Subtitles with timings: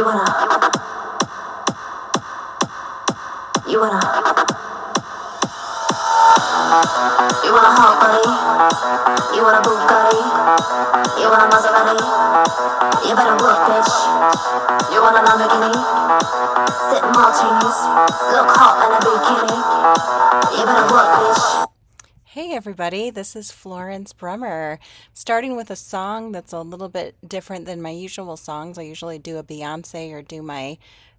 [0.00, 0.24] You wanna.
[3.68, 4.00] You wanna.
[7.44, 8.24] You want a hot body?
[9.36, 10.20] You want a Bugatti?
[11.20, 12.00] You want a Maserati?
[13.06, 13.92] You better work, bitch.
[14.90, 15.76] You want a Lamborghini?
[16.88, 17.78] Sip martinis,
[18.32, 19.58] look hot in a bikini.
[20.56, 21.69] You better work, bitch.
[22.60, 24.76] Everybody, this is Florence Brummer.
[25.14, 28.76] Starting with a song that's a little bit different than my usual songs.
[28.76, 30.76] I usually do a Beyonce or do my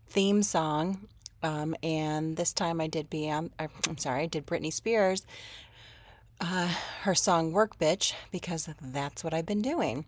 [0.07, 1.07] theme song.
[1.41, 5.25] Um, and this time I did Beyonce, I'm sorry, I did Britney Spears,
[6.39, 6.69] uh,
[7.01, 10.05] her song Work Bitch, because that's what I've been doing.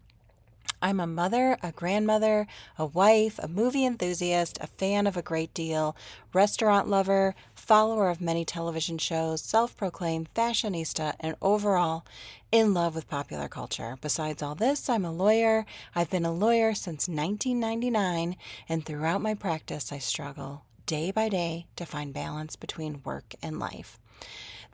[0.83, 2.45] I'm a mother, a grandmother,
[2.77, 5.95] a wife, a movie enthusiast, a fan of a great deal,
[6.33, 12.05] restaurant lover, follower of many television shows, self proclaimed fashionista, and overall
[12.51, 13.97] in love with popular culture.
[14.01, 15.65] Besides all this, I'm a lawyer.
[15.95, 18.35] I've been a lawyer since 1999,
[18.67, 23.59] and throughout my practice, I struggle day by day to find balance between work and
[23.59, 23.97] life.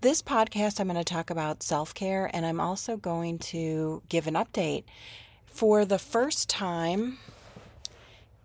[0.01, 4.25] This podcast, I'm going to talk about self care, and I'm also going to give
[4.25, 4.85] an update
[5.45, 7.19] for the first time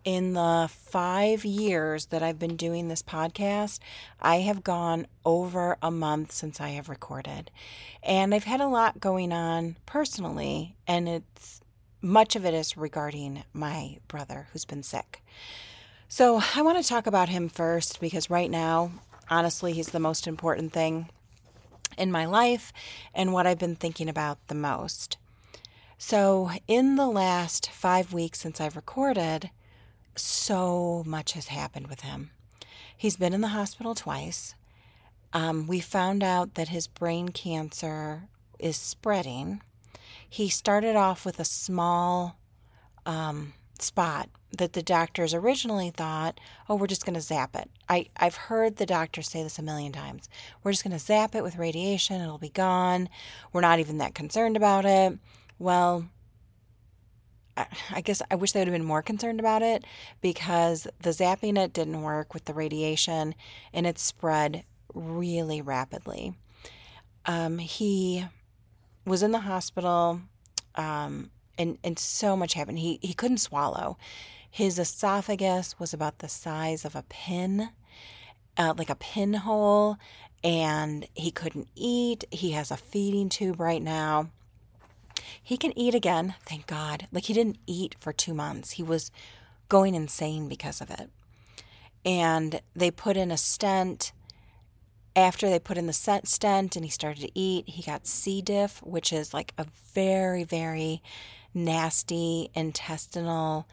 [0.04, 3.78] in the five years that I've been doing this podcast,
[4.20, 7.50] I have gone over a month since I have recorded.
[8.02, 11.62] And I've had a lot going on personally, and it's
[12.02, 15.22] much of it is regarding my brother who's been sick.
[16.06, 18.92] So I want to talk about him first because right now,
[19.30, 21.08] honestly, he's the most important thing
[21.96, 22.72] in my life
[23.14, 25.16] and what I've been thinking about the most.
[25.96, 29.50] So, in the last five weeks since I've recorded,
[30.16, 32.30] so much has happened with him.
[32.96, 34.54] He's been in the hospital twice.
[35.32, 39.62] Um, we found out that his brain cancer is spreading.
[40.28, 42.38] He started off with a small
[43.04, 47.68] um, spot that the doctors originally thought, oh, we're just going to zap it.
[47.88, 50.28] I, I've heard the doctors say this a million times.
[50.62, 53.08] We're just going to zap it with radiation, it'll be gone.
[53.52, 55.18] We're not even that concerned about it.
[55.58, 56.08] Well,
[57.56, 59.84] I guess I wish they would have been more concerned about it
[60.20, 63.34] because the zapping it didn't work with the radiation
[63.72, 66.34] and it spread really rapidly.
[67.26, 68.26] Um, he
[69.06, 70.20] was in the hospital
[70.74, 72.78] um, and, and so much happened.
[72.78, 73.96] He, he couldn't swallow.
[74.50, 77.70] His esophagus was about the size of a pin,
[78.56, 79.96] uh, like a pinhole,
[80.42, 82.24] and he couldn't eat.
[82.30, 84.30] He has a feeding tube right now.
[85.42, 87.06] He can eat again, thank God.
[87.12, 88.72] Like he didn't eat for two months.
[88.72, 89.10] He was
[89.68, 91.10] going insane because of it.
[92.04, 94.12] And they put in a stent.
[95.16, 98.42] After they put in the stent and he started to eat, he got C.
[98.42, 101.02] diff, which is like a very, very
[101.54, 103.68] nasty intestinal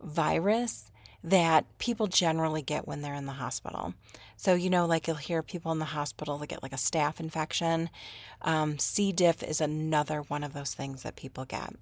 [0.00, 0.90] virus
[1.22, 3.94] that people generally get when they're in the hospital.
[4.42, 7.20] So, you know, like you'll hear people in the hospital that get like a staph
[7.20, 7.88] infection.
[8.40, 9.12] Um, C.
[9.12, 11.74] diff is another one of those things that people get.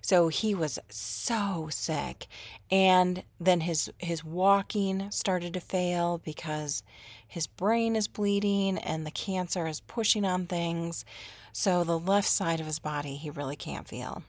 [0.00, 2.26] So he was so sick.
[2.70, 6.82] And then his, his walking started to fail because
[7.28, 11.04] his brain is bleeding and the cancer is pushing on things.
[11.52, 14.22] So the left side of his body, he really can't feel.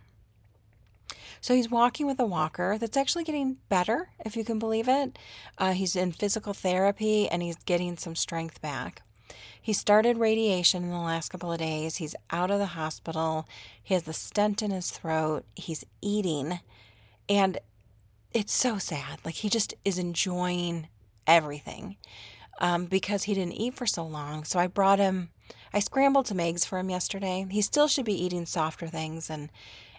[1.41, 5.17] So he's walking with a walker that's actually getting better, if you can believe it.
[5.57, 9.01] Uh, he's in physical therapy and he's getting some strength back.
[9.59, 11.97] He started radiation in the last couple of days.
[11.97, 13.47] He's out of the hospital.
[13.81, 15.45] He has the stent in his throat.
[15.55, 16.59] He's eating.
[17.27, 17.59] And
[18.33, 19.19] it's so sad.
[19.25, 20.87] Like he just is enjoying
[21.27, 21.97] everything
[22.59, 24.43] um, because he didn't eat for so long.
[24.43, 25.29] So I brought him,
[25.73, 27.45] I scrambled some eggs for him yesterday.
[27.49, 29.49] He still should be eating softer things and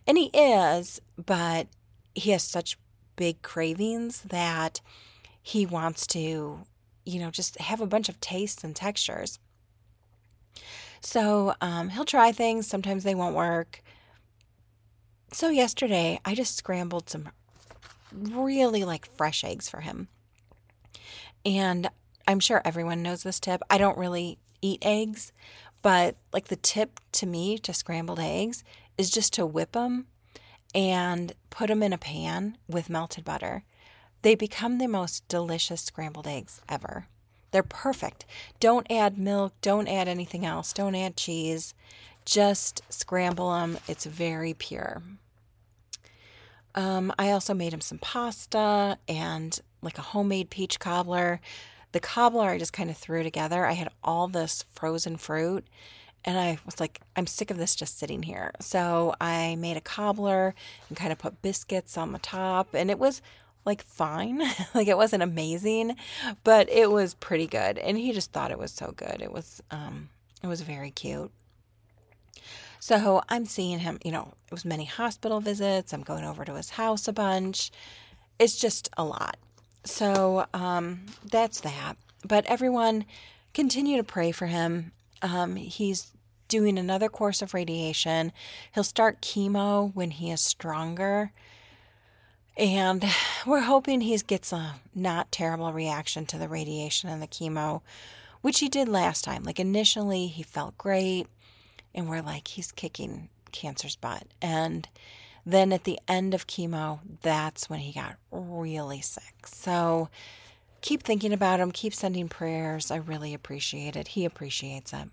[0.07, 1.69] and he is, but
[2.15, 2.79] he has such
[3.17, 4.81] big cravings that
[5.41, 6.61] he wants to,
[7.05, 9.39] you know, just have a bunch of tastes and textures.
[11.01, 12.67] So um, he'll try things.
[12.67, 13.83] Sometimes they won't work.
[15.33, 17.31] So yesterday, I just scrambled some
[18.13, 20.09] really like fresh eggs for him.
[21.45, 21.89] And
[22.29, 23.63] I'm sure everyone knows this tip.
[23.69, 25.33] I don't really eat eggs,
[25.81, 28.63] but like the tip to me to scrambled eggs
[29.03, 30.07] is just to whip them
[30.73, 33.65] and put them in a pan with melted butter.
[34.23, 37.09] They become the most delicious scrambled eggs ever.
[37.51, 38.25] They're perfect.
[38.61, 41.75] Don't add milk, don't add anything else, don't add cheese.
[42.25, 43.79] Just scramble them.
[43.89, 45.03] It's very pure.
[46.77, 51.41] Um, I also made him some pasta and like a homemade peach cobbler.
[51.91, 53.67] The cobbler I just kind of threw together.
[53.67, 55.67] I had all this frozen fruit
[56.25, 58.53] and I was like, I'm sick of this just sitting here.
[58.61, 60.55] So I made a cobbler
[60.89, 63.23] and kind of put biscuits on the top, and it was
[63.65, 64.43] like fine.
[64.75, 65.97] like it wasn't amazing,
[66.45, 67.79] but it was pretty good.
[67.79, 69.21] And he just thought it was so good.
[69.21, 70.09] It was um
[70.43, 71.31] it was very cute.
[72.81, 75.93] So I'm seeing him, you know, it was many hospital visits.
[75.93, 77.71] I'm going over to his house a bunch.
[78.39, 79.37] It's just a lot.
[79.85, 81.97] So um that's that.
[82.27, 83.05] But everyone
[83.55, 84.93] continue to pray for him.
[85.23, 86.13] Um he's
[86.49, 88.31] doing another course of radiation.
[88.75, 91.33] He'll start chemo when he is stronger.
[92.59, 93.05] And
[93.47, 97.81] we're hoping he gets a not terrible reaction to the radiation and the chemo,
[98.43, 99.45] which he did last time.
[99.45, 101.27] Like initially, he felt great,
[101.95, 104.25] and we're like, he's kicking cancer's butt.
[104.41, 104.89] And
[105.47, 109.47] then at the end of chemo, that's when he got really sick.
[109.47, 110.09] So
[110.83, 112.91] keep thinking about him, keep sending prayers.
[112.91, 114.09] I really appreciate it.
[114.09, 115.09] He appreciates it.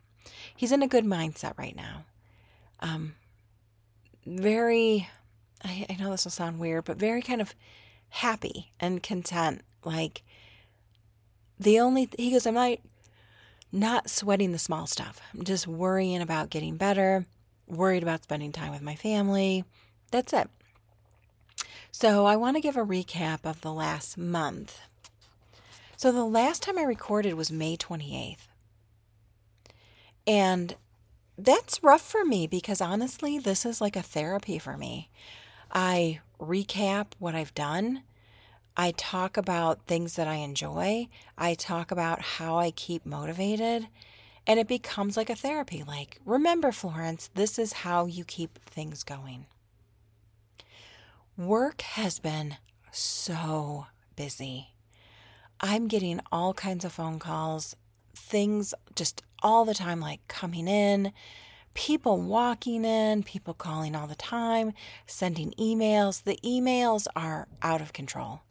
[0.56, 2.04] He's in a good mindset right now.
[2.82, 3.16] Um,
[4.26, 5.08] very
[5.64, 7.54] I, I know this will sound weird, but very kind of
[8.10, 9.62] happy and content.
[9.84, 10.24] Like
[11.60, 12.78] the only he goes, I'm not
[13.72, 15.22] not sweating the small stuff.
[15.34, 17.26] I'm just worrying about getting better,
[17.68, 19.64] worried about spending time with my family.
[20.12, 20.50] That's it.
[21.92, 24.80] So I want to give a recap of the last month.
[26.00, 28.48] So the last time I recorded was May 28th.
[30.26, 30.78] And
[31.38, 35.10] that's rough for me because honestly, this is like a therapy for me.
[35.74, 38.04] I recap what I've done.
[38.78, 41.10] I talk about things that I enjoy.
[41.38, 43.90] I talk about how I keep motivated.
[44.48, 45.84] And it becomes like a therapy.
[45.86, 49.48] Like, remember, Florence, this is how you keep things going.
[51.36, 52.56] Work has been
[52.90, 54.70] so busy.
[55.62, 57.76] I'm getting all kinds of phone calls,
[58.16, 61.12] things just all the time, like coming in,
[61.74, 64.74] people walking in, people calling all the time,
[65.06, 66.24] sending emails.
[66.24, 68.42] The emails are out of control.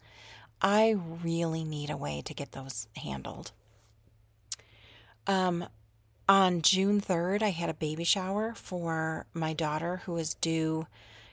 [0.61, 3.53] I really need a way to get those handled.
[5.27, 5.67] Um,
[6.29, 10.87] on June 3rd, I had a baby shower for my daughter who is due.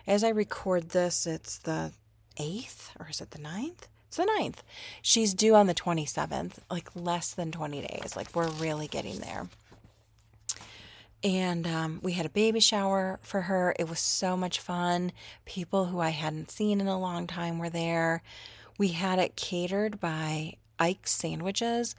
[0.08, 1.92] As I record this, it's the
[2.38, 3.88] 8th, or is it the 9th?
[4.16, 4.60] It's the 9th.
[5.02, 8.16] She's due on the 27th, like less than 20 days.
[8.16, 9.48] Like, we're really getting there
[11.22, 13.76] and um, we had a baby shower for her.
[13.80, 15.12] It was so much fun.
[15.44, 18.22] People who I hadn't seen in a long time were there.
[18.78, 21.96] We had it catered by Ike's Sandwiches.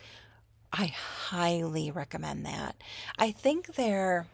[0.73, 2.77] I highly recommend that.
[3.19, 4.27] I think they're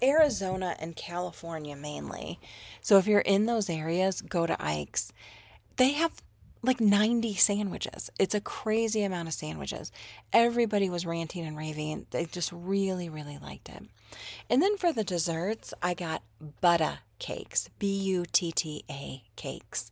[0.00, 2.38] Arizona and California mainly.
[2.80, 5.12] So if you're in those areas, go to Ike's.
[5.76, 6.22] They have
[6.62, 8.10] like 90 sandwiches.
[8.18, 9.90] It's a crazy amount of sandwiches.
[10.32, 12.06] Everybody was ranting and raving.
[12.10, 13.84] They just really, really liked it.
[14.48, 16.22] And then for the desserts, I got
[16.62, 19.90] Butta cakes, B U T T A cakes.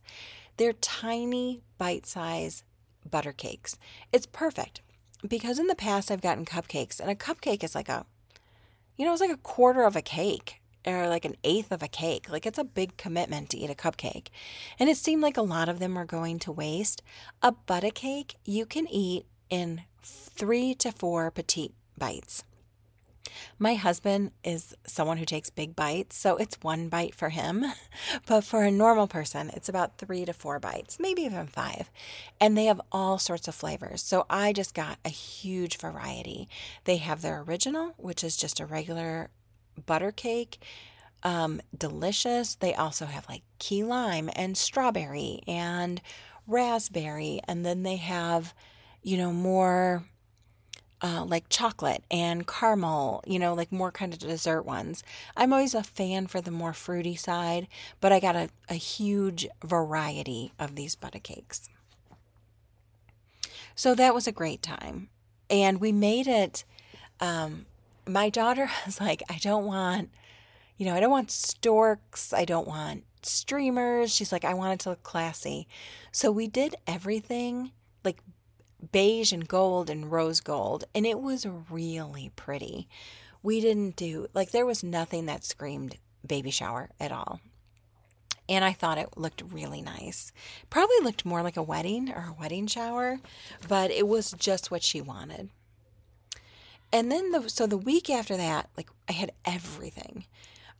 [0.57, 2.63] They're tiny, bite sized
[3.09, 3.77] butter cakes.
[4.11, 4.81] It's perfect
[5.27, 8.05] because in the past I've gotten cupcakes, and a cupcake is like a,
[8.95, 11.87] you know, it's like a quarter of a cake or like an eighth of a
[11.87, 12.29] cake.
[12.29, 14.27] Like it's a big commitment to eat a cupcake.
[14.79, 17.01] And it seemed like a lot of them were going to waste.
[17.41, 22.43] A Butta cake you can eat in three to four petite bites.
[23.59, 27.65] My husband is someone who takes big bites, so it's one bite for him.
[28.25, 31.89] But for a normal person, it's about three to four bites, maybe even five.
[32.39, 34.01] And they have all sorts of flavors.
[34.01, 36.47] So I just got a huge variety.
[36.85, 39.29] They have their original, which is just a regular
[39.85, 40.59] butter cake.
[41.23, 42.55] Um, delicious.
[42.55, 46.01] They also have like key lime and strawberry and
[46.47, 47.41] raspberry.
[47.47, 48.55] And then they have,
[49.03, 50.03] you know, more
[51.01, 55.03] uh, like chocolate and caramel, you know, like more kind of dessert ones.
[55.35, 57.67] I'm always a fan for the more fruity side,
[57.99, 61.69] but I got a, a huge variety of these butter cakes.
[63.73, 65.09] So that was a great time.
[65.49, 66.65] And we made it
[67.19, 67.65] um,
[68.07, 70.09] my daughter was like, I don't want,
[70.77, 72.33] you know, I don't want storks.
[72.33, 74.13] I don't want streamers.
[74.13, 75.67] She's like, I want it to look classy.
[76.11, 77.71] So we did everything
[78.03, 78.21] like
[78.91, 82.87] beige and gold and rose gold, and it was really pretty.
[83.43, 87.39] We didn't do, like, there was nothing that screamed baby shower at all.
[88.47, 90.31] And I thought it looked really nice.
[90.69, 93.19] Probably looked more like a wedding or a wedding shower,
[93.67, 95.49] but it was just what she wanted.
[96.93, 100.25] And then the so the week after that, like I had everything.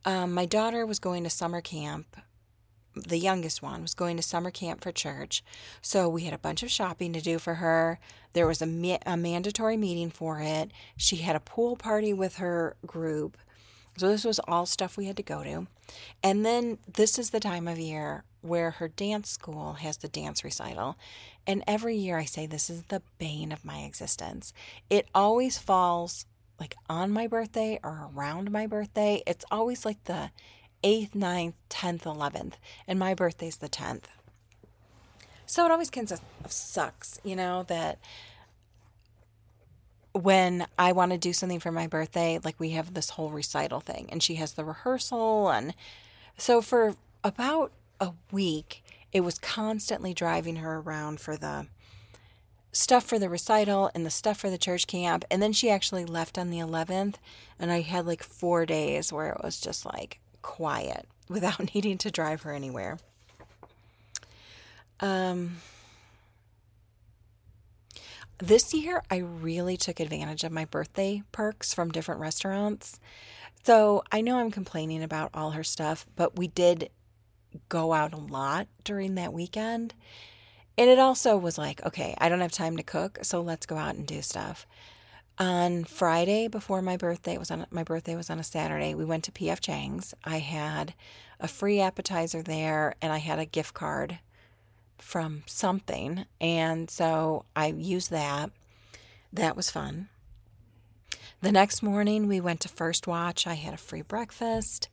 [0.04, 2.16] Um, my daughter was going to summer camp.
[2.94, 5.42] The youngest one was going to summer camp for church.
[5.80, 7.98] So we had a bunch of shopping to do for her.
[8.34, 10.72] There was a, ma- a mandatory meeting for it.
[10.96, 13.38] She had a pool party with her group.
[13.96, 15.66] So this was all stuff we had to go to.
[16.22, 20.44] And then this is the time of year where her dance school has the dance
[20.44, 20.98] recital.
[21.46, 24.52] And every year I say this is the bane of my existence.
[24.88, 26.26] It always falls
[26.60, 29.22] like on my birthday or around my birthday.
[29.26, 30.30] It's always like the
[30.84, 32.52] 8th, 9th, 10th, 11th.
[32.86, 34.04] And my birthday's the 10th.
[35.46, 36.20] So it always kind of
[36.52, 37.98] sucks, you know, that
[40.12, 43.80] when I want to do something for my birthday, like we have this whole recital
[43.80, 45.50] thing, and she has the rehearsal.
[45.50, 45.74] And
[46.36, 46.94] so for
[47.24, 48.81] about a week,
[49.12, 51.66] it was constantly driving her around for the
[52.72, 55.24] stuff for the recital and the stuff for the church camp.
[55.30, 57.16] And then she actually left on the 11th,
[57.58, 62.10] and I had like four days where it was just like quiet without needing to
[62.10, 62.98] drive her anywhere.
[65.00, 65.56] Um,
[68.38, 72.98] this year, I really took advantage of my birthday perks from different restaurants.
[73.64, 76.90] So I know I'm complaining about all her stuff, but we did
[77.68, 79.94] go out a lot during that weekend.
[80.78, 83.76] And it also was like, okay, I don't have time to cook, so let's go
[83.76, 84.66] out and do stuff.
[85.38, 88.94] On Friday before my birthday, it was on my birthday was on a Saturday.
[88.94, 90.14] We went to PF Chang's.
[90.24, 90.94] I had
[91.40, 94.18] a free appetizer there and I had a gift card
[94.98, 96.26] from something.
[96.40, 98.50] And so I used that.
[99.32, 100.08] That was fun.
[101.40, 103.46] The next morning, we went to First Watch.
[103.46, 104.88] I had a free breakfast.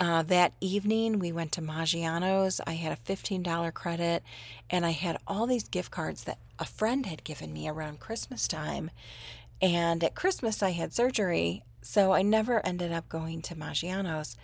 [0.00, 2.60] Uh, that evening, we went to Maggiano's.
[2.66, 4.22] I had a $15 credit,
[4.68, 8.48] and I had all these gift cards that a friend had given me around Christmas
[8.48, 8.90] time.
[9.62, 14.36] And at Christmas, I had surgery, so I never ended up going to Maggiano's.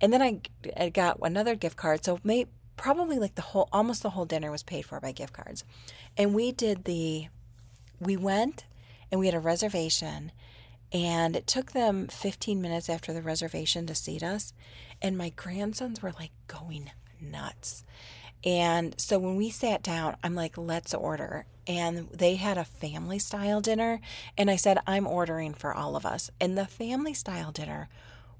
[0.00, 0.40] And then I,
[0.76, 2.04] I got another gift card.
[2.04, 2.46] So may,
[2.76, 5.64] probably like the whole almost the whole dinner was paid for by gift cards.
[6.16, 7.28] And we did the
[8.00, 8.64] we went
[9.10, 10.32] and we had a reservation
[10.92, 14.52] and it took them 15 minutes after the reservation to seat us
[15.00, 17.84] and my grandsons were like going nuts.
[18.44, 21.46] And so when we sat down, I'm like, let's order.
[21.66, 24.00] And they had a family style dinner.
[24.36, 26.30] And I said, I'm ordering for all of us.
[26.40, 27.88] And the family style dinner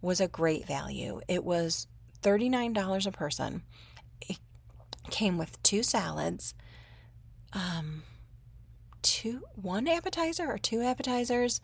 [0.01, 1.21] was a great value.
[1.29, 1.87] It was
[2.23, 3.63] $39 a person
[4.29, 4.39] It
[5.11, 6.55] came with two salads,
[7.53, 8.03] um,
[9.03, 11.61] two one appetizer or two appetizers,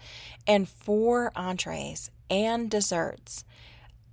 [0.47, 3.45] and four entrees and desserts.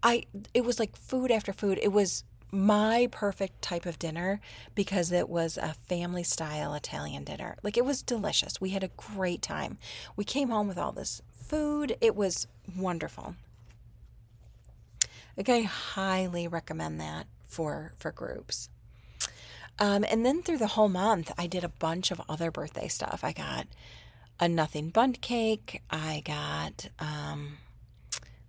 [0.04, 1.80] I it was like food after food.
[1.82, 4.40] It was my perfect type of dinner
[4.76, 7.58] because it was a family style Italian dinner.
[7.64, 8.62] Like it was delicious.
[8.62, 9.78] We had a great time.
[10.16, 11.98] We came home with all this food.
[12.02, 13.36] It was wonderful.
[15.36, 18.70] Like I highly recommend that for for groups.
[19.78, 23.22] Um, and then through the whole month, I did a bunch of other birthday stuff.
[23.24, 23.68] I got
[24.40, 25.82] a nothing bundt cake.
[25.90, 27.58] I got, um,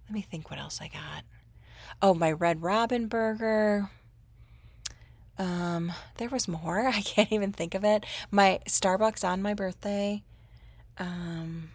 [0.04, 1.24] let me think what else I got.
[2.00, 3.90] Oh, my Red Robin burger.
[5.38, 6.86] Um, there was more.
[6.86, 8.04] I can't even think of it.
[8.30, 10.22] My Starbucks on my birthday.
[10.98, 11.70] Um,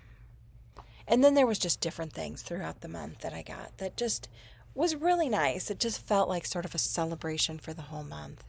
[1.08, 4.30] and then there was just different things throughout the month that I got that just
[4.74, 5.70] was really nice.
[5.70, 8.46] It just felt like sort of a celebration for the whole month.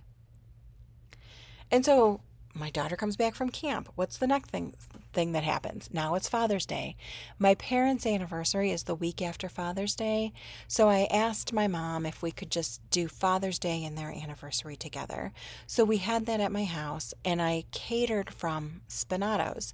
[1.72, 2.20] And so
[2.54, 3.88] my daughter comes back from camp.
[3.94, 4.74] What's the next thing
[5.14, 5.88] thing that happens?
[5.90, 6.96] Now it's Father's Day.
[7.38, 10.32] My parents' anniversary is the week after Father's Day,
[10.68, 14.76] so I asked my mom if we could just do Father's Day and their anniversary
[14.76, 15.32] together.
[15.66, 19.72] So we had that at my house and I catered from Spinatos,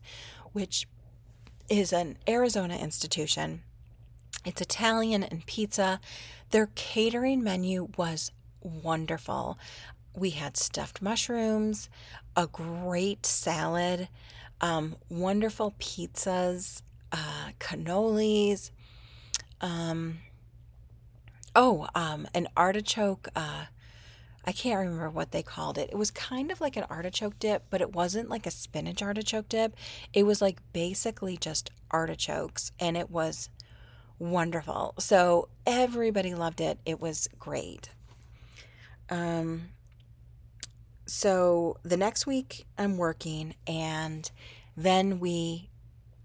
[0.53, 0.87] which
[1.69, 3.63] is an Arizona institution.
[4.45, 6.01] It's Italian and pizza.
[6.51, 8.31] Their catering menu was
[8.63, 9.59] wonderful
[10.19, 11.89] we had stuffed mushrooms,
[12.37, 14.09] a great salad,
[14.61, 16.83] um, wonderful pizzas,
[17.13, 18.71] uh, cannolis.
[19.61, 20.19] Um,
[21.55, 23.29] oh, um, an artichoke.
[23.35, 23.67] Uh,
[24.45, 25.91] I can't remember what they called it.
[25.93, 29.49] It was kind of like an artichoke dip, but it wasn't like a spinach artichoke
[29.49, 29.77] dip.
[30.13, 33.51] It was like basically just artichokes, and it was
[34.19, 34.95] wonderful.
[34.99, 36.79] So everybody loved it.
[36.87, 37.91] It was great.
[39.11, 39.69] Um,
[41.09, 44.31] so the next week I'm working and
[44.77, 45.71] then we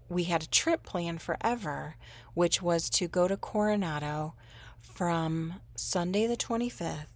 [0.08, 1.96] we had a trip planned forever
[2.34, 4.34] which was to go to Coronado
[4.80, 7.06] from Sunday the 25th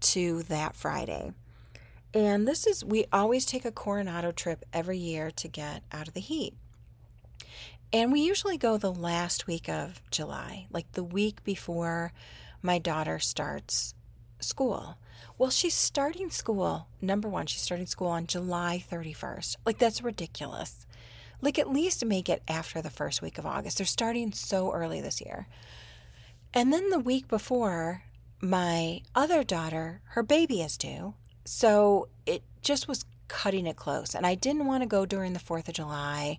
[0.00, 1.32] to that Friday.
[2.12, 6.14] And this is we always take a Coronado trip every year to get out of
[6.14, 6.54] the heat.
[7.92, 12.12] And we usually go the last week of July, like the week before
[12.62, 13.94] my daughter starts
[14.40, 14.98] school.
[15.38, 16.88] Well, she's starting school.
[17.00, 19.56] Number one, she's starting school on July 31st.
[19.64, 20.86] Like, that's ridiculous.
[21.40, 23.78] Like, at least make it after the first week of August.
[23.78, 25.46] They're starting so early this year.
[26.52, 28.02] And then the week before,
[28.40, 31.14] my other daughter, her baby is due.
[31.44, 34.14] So it just was cutting it close.
[34.14, 36.38] And I didn't want to go during the 4th of July.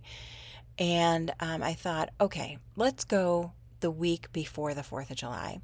[0.78, 5.60] And um, I thought, okay, let's go the week before the 4th of July.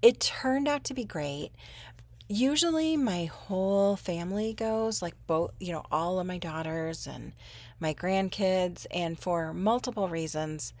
[0.00, 1.50] It turned out to be great.
[2.28, 7.32] Usually, my whole family goes, like both, you know, all of my daughters and
[7.80, 8.86] my grandkids.
[8.90, 10.74] And for multiple reasons,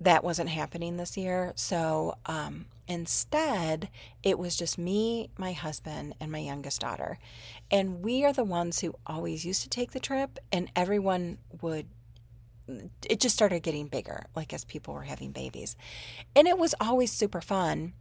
[0.00, 1.52] that wasn't happening this year.
[1.56, 3.90] So um, instead,
[4.22, 7.18] it was just me, my husband, and my youngest daughter.
[7.70, 11.86] And we are the ones who always used to take the trip, and everyone would.
[13.08, 15.74] It just started getting bigger, like as people were having babies.
[16.36, 17.94] And it was always super fun.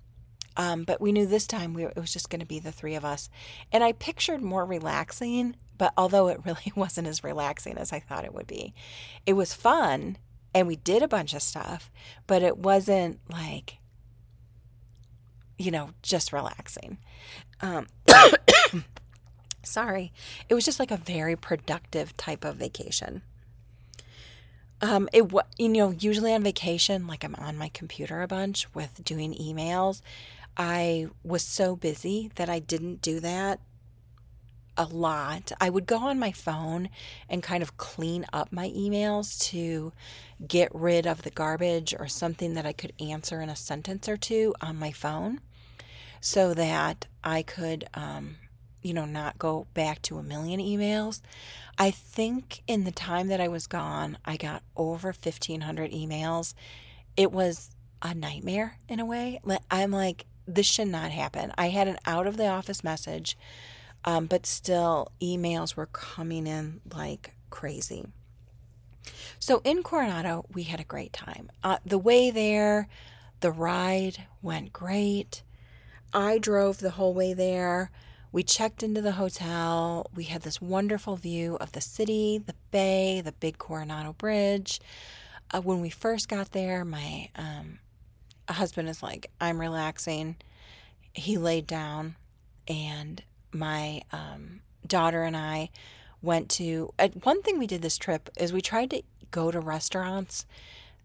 [0.57, 2.95] Um, but we knew this time we, it was just going to be the three
[2.95, 3.29] of us.
[3.71, 8.25] And I pictured more relaxing, but although it really wasn't as relaxing as I thought
[8.25, 8.73] it would be,
[9.25, 10.17] it was fun
[10.53, 11.91] and we did a bunch of stuff,
[12.25, 13.77] but it wasn't like,
[15.59, 16.97] you know, just relaxing.
[17.61, 17.85] Um,
[19.63, 20.11] sorry.
[20.49, 23.21] It was just like a very productive type of vacation.
[24.79, 29.03] Um, it you know usually on vacation, like I'm on my computer a bunch with
[29.03, 30.01] doing emails.
[30.57, 33.59] I was so busy that I didn't do that
[34.75, 35.51] a lot.
[35.59, 36.89] I would go on my phone
[37.29, 39.91] and kind of clean up my emails to
[40.45, 44.17] get rid of the garbage or something that I could answer in a sentence or
[44.17, 45.41] two on my phone
[46.21, 48.37] so that I could, um,
[48.81, 51.21] you know, not go back to a million emails.
[51.77, 56.53] I think in the time that I was gone, I got over 1,500 emails.
[57.15, 59.39] It was a nightmare in a way.
[59.71, 61.51] I'm like, this should not happen.
[61.57, 63.37] I had an out of the office message
[64.07, 68.05] um, but still, emails were coming in like crazy.
[69.37, 71.49] So in Coronado, we had a great time.
[71.61, 72.87] Uh, the way there,
[73.41, 75.43] the ride went great.
[76.13, 77.91] I drove the whole way there.
[78.31, 80.09] We checked into the hotel.
[80.15, 84.79] We had this wonderful view of the city, the bay, the big Coronado Bridge.
[85.51, 87.79] Uh, when we first got there, my um,
[88.53, 90.37] husband is like, I'm relaxing.
[91.13, 92.15] He laid down
[92.67, 95.69] and my um, daughter and I
[96.21, 99.59] went to uh, one thing we did this trip is we tried to go to
[99.59, 100.45] restaurants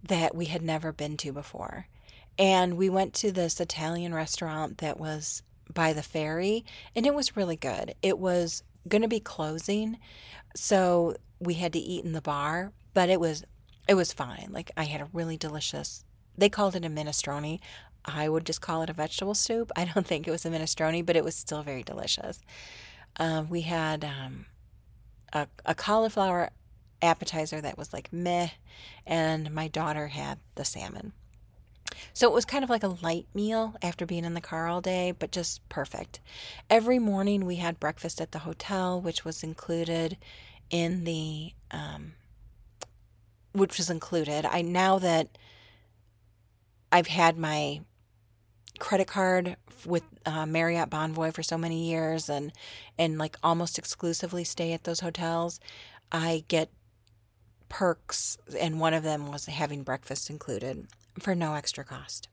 [0.02, 1.86] that we had never been to before.
[2.38, 7.36] And we went to this Italian restaurant that was by the ferry, and it was
[7.36, 7.94] really good.
[8.02, 9.98] It was going to be closing,
[10.56, 13.44] so we had to eat in the bar, but it was
[13.88, 14.48] it was fine.
[14.50, 16.04] Like I had a really delicious.
[16.36, 17.60] They called it a minestrone.
[18.04, 19.70] I would just call it a vegetable soup.
[19.76, 22.40] I don't think it was a minestrone, but it was still very delicious.
[23.16, 24.46] Uh, we had um,
[25.32, 26.50] a, a cauliflower
[27.02, 28.48] appetizer that was like meh,
[29.06, 31.12] and my daughter had the salmon.
[32.14, 34.80] So it was kind of like a light meal after being in the car all
[34.80, 36.20] day, but just perfect.
[36.70, 40.16] Every morning we had breakfast at the hotel, which was included
[40.70, 42.12] in the, um,
[43.52, 44.46] which was included.
[44.46, 45.36] I now that
[46.92, 47.80] I've had my
[48.78, 52.52] credit card with uh, Marriott Bonvoy for so many years and
[52.98, 55.58] and like almost exclusively stay at those hotels,
[56.12, 56.70] I get
[57.68, 60.86] perks and one of them was having breakfast included
[61.18, 62.28] for no extra cost.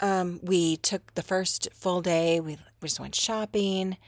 [0.00, 2.40] Um, we took the first full day.
[2.40, 3.98] We, we just went shopping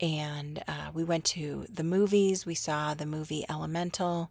[0.00, 2.44] and uh, we went to the movies.
[2.44, 4.30] We saw the movie Elemental,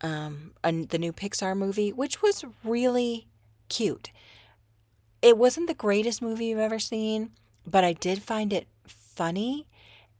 [0.00, 3.28] um, the new Pixar movie, which was really
[3.68, 4.10] cute.
[5.22, 7.30] It wasn't the greatest movie you've ever seen,
[7.66, 9.66] but I did find it funny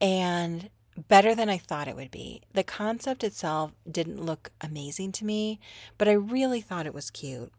[0.01, 2.43] and better than I thought it would be.
[2.53, 5.61] The concept itself didn't look amazing to me,
[5.99, 7.53] but I really thought it was cute.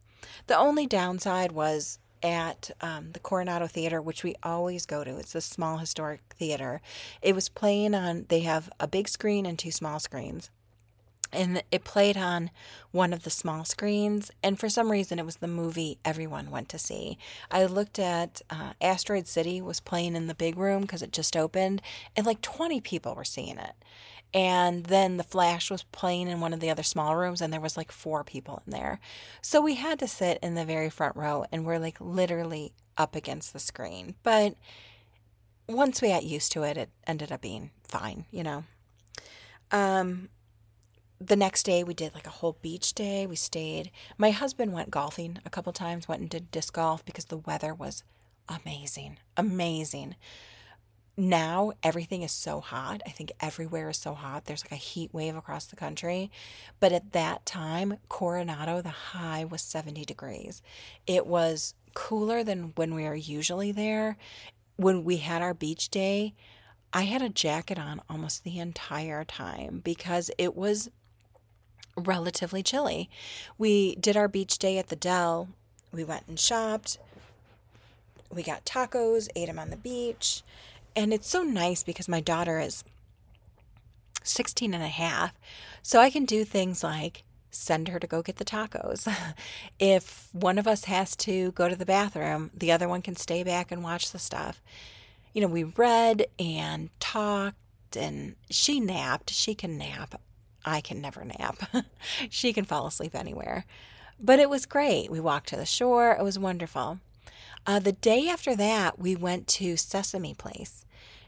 [0.47, 5.17] The only downside was at um, the Coronado Theater, which we always go to.
[5.17, 6.81] It's a small historic theater.
[7.21, 10.49] It was playing on, they have a big screen and two small screens
[11.35, 12.49] and it played on
[12.91, 16.69] one of the small screens and for some reason it was the movie everyone went
[16.69, 17.17] to see.
[17.51, 21.35] I looked at uh, asteroid city was playing in the big room because it just
[21.35, 21.81] opened
[22.15, 23.73] and like 20 people were seeing it.
[24.33, 27.61] And then the flash was playing in one of the other small rooms and there
[27.61, 28.99] was like four people in there.
[29.41, 33.15] So we had to sit in the very front row and we're like literally up
[33.15, 34.15] against the screen.
[34.23, 34.55] But
[35.67, 38.63] once we got used to it it ended up being fine you know?
[39.71, 40.29] Um
[41.19, 43.25] the next day we did like a whole beach day.
[43.25, 43.91] We stayed.
[44.17, 47.73] My husband went golfing a couple times, went and did disc golf because the weather
[47.73, 48.03] was
[48.49, 49.17] amazing.
[49.37, 50.15] Amazing.
[51.17, 53.01] Now everything is so hot.
[53.05, 54.45] I think everywhere is so hot.
[54.45, 56.29] There's like a heat wave across the country.
[56.81, 60.61] But at that time, Coronado, the high was 70 degrees.
[61.07, 64.17] It was cooler than when we are usually there.
[64.75, 66.33] When we had our beach day,
[66.91, 70.89] I had a jacket on almost the entire time because it was
[71.95, 73.09] relatively chilly.
[73.57, 75.49] We did our beach day at the Del.
[75.91, 76.97] We went and shopped.
[78.31, 80.43] We got tacos, ate them on the beach.
[80.95, 82.83] And it's so nice because my daughter is
[84.23, 85.33] 16 and a half.
[85.81, 89.07] So I can do things like send her to go get the tacos.
[89.79, 93.43] if one of us has to go to the bathroom, the other one can stay
[93.43, 94.61] back and watch the stuff.
[95.33, 97.57] You know, we read and talked
[97.95, 99.29] and she napped.
[99.29, 100.21] She can nap.
[100.65, 101.57] I can never nap.
[102.29, 103.65] she can fall asleep anywhere.
[104.19, 105.11] But it was great.
[105.11, 106.11] We walked to the shore.
[106.11, 106.99] It was wonderful.
[107.67, 110.85] Uh, the day after that, we went to Sesame Place.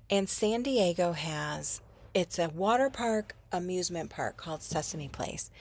[0.09, 1.81] And San Diego has,
[2.13, 5.51] it's a water park amusement park called Sesame Place.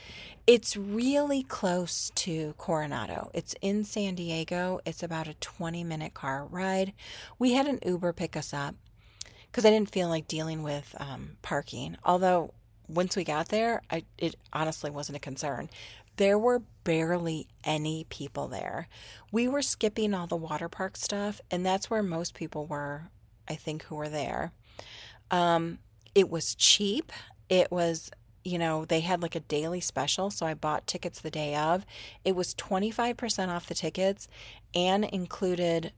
[0.46, 3.30] It's really close to Coronado.
[3.34, 4.80] It's in San Diego.
[4.86, 6.92] It's about a 20 minute car ride.
[7.38, 8.76] We had an Uber pick us up
[9.50, 11.96] because I didn't feel like dealing with um, parking.
[12.04, 12.52] Although
[12.88, 15.68] once we got there, I, it honestly wasn't a concern.
[16.16, 18.88] There were barely any people there.
[19.30, 23.10] We were skipping all the water park stuff, and that's where most people were,
[23.48, 24.52] I think, who were there.
[25.30, 25.78] Um,
[26.14, 27.12] it was cheap.
[27.50, 28.10] It was,
[28.44, 31.84] you know, they had like a daily special, so I bought tickets the day of.
[32.24, 34.26] It was 25% off the tickets
[34.74, 35.92] and included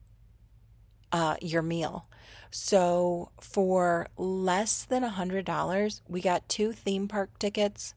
[1.12, 2.06] uh, your meal.
[2.50, 7.94] So for less than a hundred dollars, we got two theme park tickets,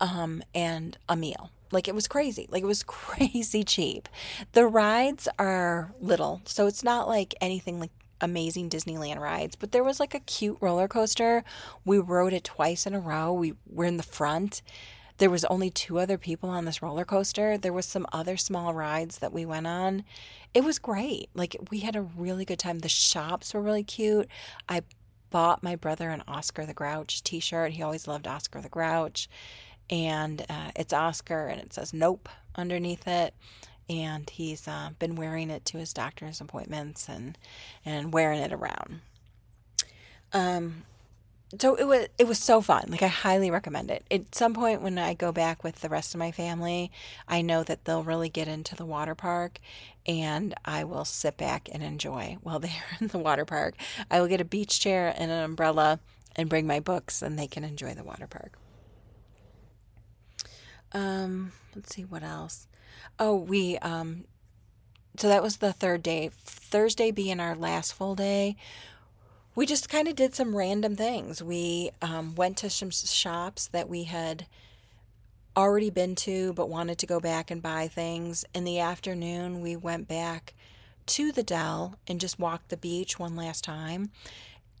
[0.00, 1.50] um, and a meal.
[1.72, 2.46] Like it was crazy.
[2.50, 4.08] Like it was crazy cheap.
[4.52, 9.84] The rides are little, so it's not like anything like amazing Disneyland rides, but there
[9.84, 11.42] was like a cute roller coaster.
[11.84, 13.32] We rode it twice in a row.
[13.32, 14.62] We were in the front.
[15.20, 17.56] There was only two other people on this roller coaster.
[17.56, 20.04] There was some other small rides that we went on
[20.54, 21.30] it was great.
[21.34, 22.80] Like we had a really good time.
[22.80, 24.28] The shops were really cute.
[24.68, 24.82] I
[25.30, 27.72] bought my brother an Oscar the Grouch t-shirt.
[27.72, 29.28] He always loved Oscar the Grouch.
[29.88, 33.34] And uh, it's Oscar and it says nope underneath it.
[33.88, 37.36] And he's uh, been wearing it to his doctor's appointments and,
[37.84, 39.00] and wearing it around.
[40.32, 40.84] Um,
[41.58, 42.84] so it was it was so fun.
[42.88, 44.04] Like I highly recommend it.
[44.10, 46.92] At some point when I go back with the rest of my family,
[47.26, 49.58] I know that they'll really get into the water park
[50.06, 53.74] and I will sit back and enjoy while they're in the water park.
[54.10, 55.98] I will get a beach chair and an umbrella
[56.36, 58.56] and bring my books and they can enjoy the water park.
[60.92, 62.68] Um, let's see what else.
[63.18, 64.24] Oh, we um
[65.16, 66.30] so that was the third day.
[66.32, 68.56] Thursday being our last full day,
[69.54, 71.42] we just kind of did some random things.
[71.42, 74.46] We um, went to some shops that we had
[75.56, 78.44] already been to but wanted to go back and buy things.
[78.54, 80.54] In the afternoon, we went back
[81.06, 84.10] to the Del and just walked the beach one last time.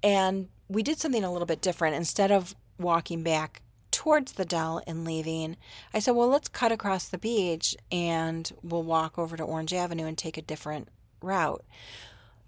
[0.02, 1.96] And we did something a little bit different.
[1.96, 5.56] Instead of walking back towards the Del and leaving,
[5.92, 10.06] I said, well, let's cut across the beach and we'll walk over to Orange Avenue
[10.06, 10.88] and take a different
[11.20, 11.64] route.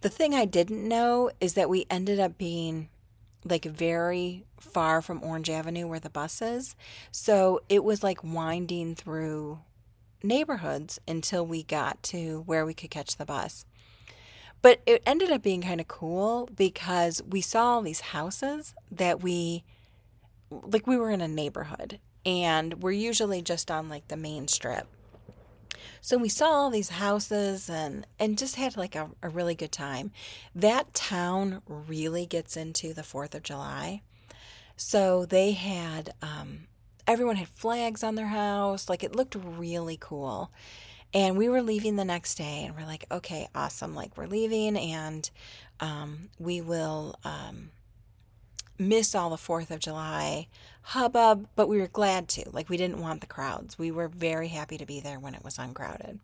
[0.02, 2.88] The thing I didn't know is that we ended up being
[3.44, 6.74] like very far from Orange Avenue where the bus is.
[7.12, 9.60] So it was like winding through
[10.22, 13.64] neighborhoods until we got to where we could catch the bus.
[14.60, 19.22] But it ended up being kind of cool because we saw all these houses that
[19.22, 19.62] we
[20.50, 24.88] like we were in a neighborhood and we're usually just on like the main strip.
[26.04, 29.70] So we saw all these houses and and just had like a, a really good
[29.70, 30.10] time.
[30.52, 34.02] That town really gets into the Fourth of July.
[34.76, 36.66] So they had um,
[37.06, 38.88] everyone had flags on their house.
[38.88, 40.50] Like it looked really cool.
[41.14, 43.94] And we were leaving the next day, and we're like, okay, awesome.
[43.94, 45.30] Like we're leaving, and
[45.78, 47.70] um, we will um,
[48.78, 50.48] miss all the Fourth of July
[50.82, 52.48] hubbub, but we were glad to.
[52.50, 53.78] Like, we didn't want the crowds.
[53.78, 56.20] We were very happy to be there when it was uncrowded.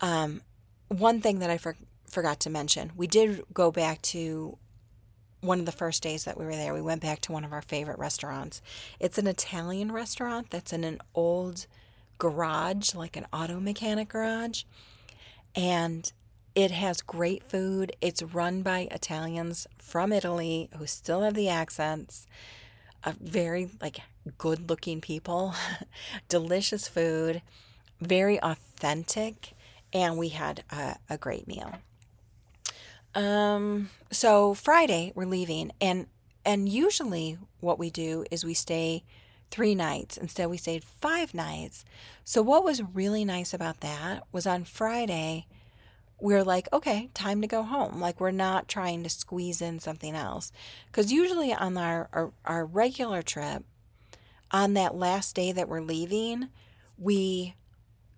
[0.00, 0.42] Um,
[0.88, 4.56] one thing that I for- forgot to mention we did go back to
[5.40, 6.74] one of the first days that we were there.
[6.74, 8.60] We went back to one of our favorite restaurants.
[8.98, 11.66] It's an Italian restaurant that's in an old
[12.18, 14.64] garage, like an auto mechanic garage.
[15.54, 16.12] And
[16.54, 17.92] it has great food.
[18.00, 22.26] It's run by Italians from Italy who still have the accents
[23.04, 24.00] a very like
[24.36, 25.54] good looking people,
[26.28, 27.42] delicious food,
[28.00, 29.54] very authentic,
[29.92, 31.72] and we had a, a great meal.
[33.14, 36.06] Um, so Friday we're leaving, and
[36.44, 39.04] and usually what we do is we stay
[39.50, 40.16] three nights.
[40.16, 41.84] Instead, we stayed five nights.
[42.24, 45.46] So, what was really nice about that was on Friday,
[46.20, 48.00] we are like, okay, time to go home.
[48.00, 50.50] Like, we're not trying to squeeze in something else.
[50.86, 53.64] Because usually on our, our, our regular trip,
[54.50, 56.48] on that last day that we're leaving,
[56.96, 57.54] we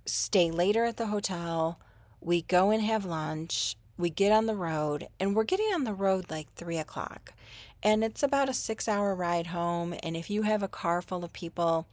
[0.06, 1.78] stay later at the hotel,
[2.20, 5.92] we go and have lunch, we get on the road, and we're getting on the
[5.92, 7.34] road like three o'clock.
[7.82, 9.94] And it's about a six hour ride home.
[10.02, 11.86] And if you have a car full of people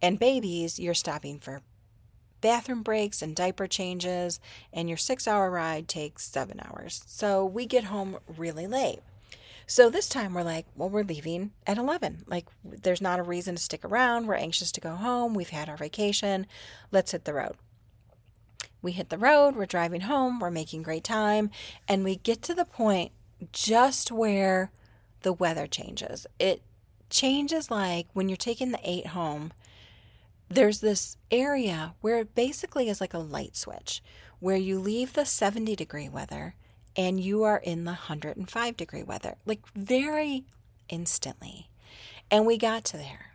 [0.00, 1.60] and babies, you're stopping for
[2.42, 4.38] bathroom breaks and diaper changes,
[4.72, 7.02] and your six hour ride takes seven hours.
[7.06, 9.00] So we get home really late.
[9.66, 12.24] So this time we're like, well, we're leaving at 11.
[12.26, 14.26] Like, there's not a reason to stick around.
[14.26, 15.32] We're anxious to go home.
[15.32, 16.46] We've had our vacation.
[16.90, 17.56] Let's hit the road.
[18.82, 19.56] We hit the road.
[19.56, 20.40] We're driving home.
[20.40, 21.50] We're making great time.
[21.88, 23.12] And we get to the point
[23.52, 24.72] just where
[25.22, 26.26] the weather changes.
[26.38, 26.62] It
[27.08, 29.52] changes like when you're taking the eight home,
[30.54, 34.02] there's this area where it basically is like a light switch
[34.38, 36.54] where you leave the 70 degree weather
[36.96, 40.44] and you are in the 105 degree weather, like very
[40.88, 41.70] instantly.
[42.30, 43.32] And we got to there.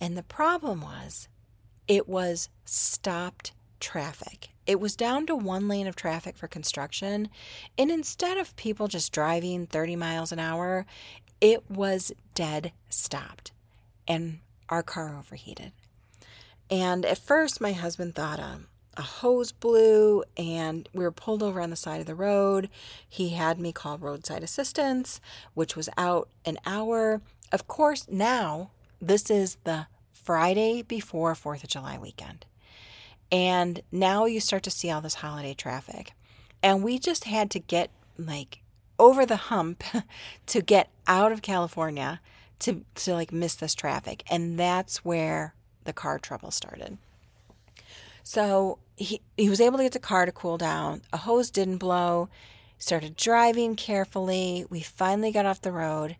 [0.00, 1.28] And the problem was
[1.88, 4.48] it was stopped traffic.
[4.66, 7.28] It was down to one lane of traffic for construction.
[7.76, 10.86] And instead of people just driving 30 miles an hour,
[11.40, 13.52] it was dead stopped.
[14.08, 14.38] And
[14.70, 15.72] our car overheated.
[16.70, 21.60] And at first, my husband thought, um, a hose blew and we were pulled over
[21.60, 22.68] on the side of the road.
[23.06, 25.20] He had me call roadside assistance,
[25.54, 27.20] which was out an hour.
[27.52, 32.46] Of course, now this is the Friday before 4th of July weekend.
[33.30, 36.12] And now you start to see all this holiday traffic.
[36.62, 38.60] And we just had to get like
[38.98, 39.84] over the hump
[40.46, 42.20] to get out of California
[42.58, 44.22] to to like miss this traffic.
[44.30, 45.54] And that's where
[45.86, 46.98] the car trouble started.
[48.22, 51.02] So he, he was able to get the car to cool down.
[51.12, 52.28] A hose didn't blow.
[52.78, 54.66] Started driving carefully.
[54.68, 56.16] We finally got off the road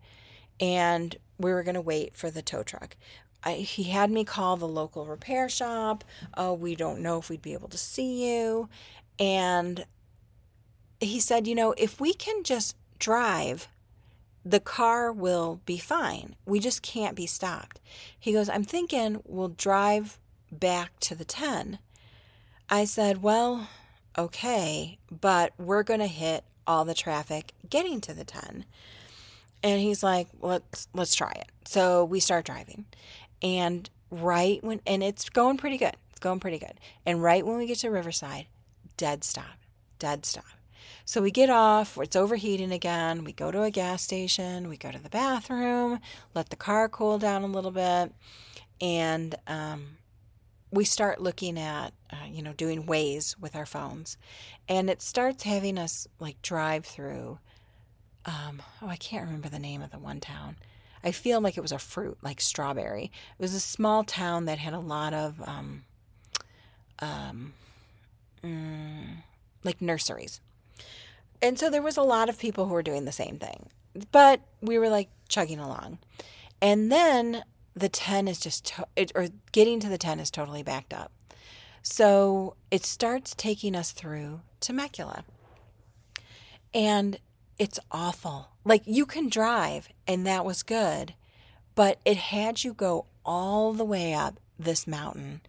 [0.59, 2.95] and we were going to wait for the tow truck.
[3.43, 6.03] I, he had me call the local repair shop.
[6.35, 8.69] Oh, we don't know if we'd be able to see you.
[9.19, 9.85] And
[10.99, 13.67] he said, you know, if we can just drive,
[14.49, 16.35] the car will be fine.
[16.45, 17.79] We just can't be stopped.
[18.17, 20.19] He goes, I'm thinking we'll drive
[20.51, 21.79] back to the 10
[22.69, 23.69] I said, Well,
[24.17, 28.65] okay, but we're going to hit all the traffic getting to the 10.
[29.63, 31.47] And he's like, let's let's try it.
[31.65, 32.85] So we start driving.
[33.41, 35.95] And right when and it's going pretty good.
[36.11, 36.73] It's going pretty good.
[37.05, 38.47] And right when we get to Riverside,
[38.97, 39.45] dead stop.
[39.99, 40.56] Dead stop.
[41.07, 43.23] So we get off, it's overheating again.
[43.23, 46.01] We go to a gas station, we go to the bathroom,
[46.35, 48.11] let the car cool down a little bit,
[48.81, 49.99] and um,
[50.69, 54.17] we start looking at, uh, you know, doing Waze with our phones,
[54.67, 57.39] and it starts having us like drive through.
[58.25, 60.57] Um, oh, I can't remember the name of the one town.
[61.05, 63.05] I feel like it was a fruit, like strawberry.
[63.39, 65.85] It was a small town that had a lot of, um,
[66.99, 67.53] um,
[68.43, 69.23] mm,
[69.63, 70.41] like nurseries.
[71.41, 73.69] And so there was a lot of people who were doing the same thing.
[74.11, 75.99] But we were like chugging along.
[76.61, 77.43] And then
[77.75, 81.11] the 10 is just, to- it, or getting to the 10 is totally backed up.
[81.83, 85.23] So it starts taking us through Temecula.
[86.73, 87.19] And
[87.57, 88.49] it's awful.
[88.65, 91.13] Like you can drive, and that was good,
[91.75, 95.41] but it had you go all the way up this mountain.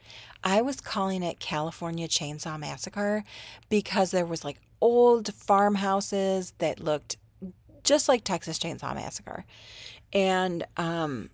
[0.44, 3.24] I was calling it California Chainsaw Massacre
[3.68, 7.16] because there was like old farmhouses that looked
[7.84, 9.44] just like Texas Chainsaw Massacre.
[10.12, 11.30] And um,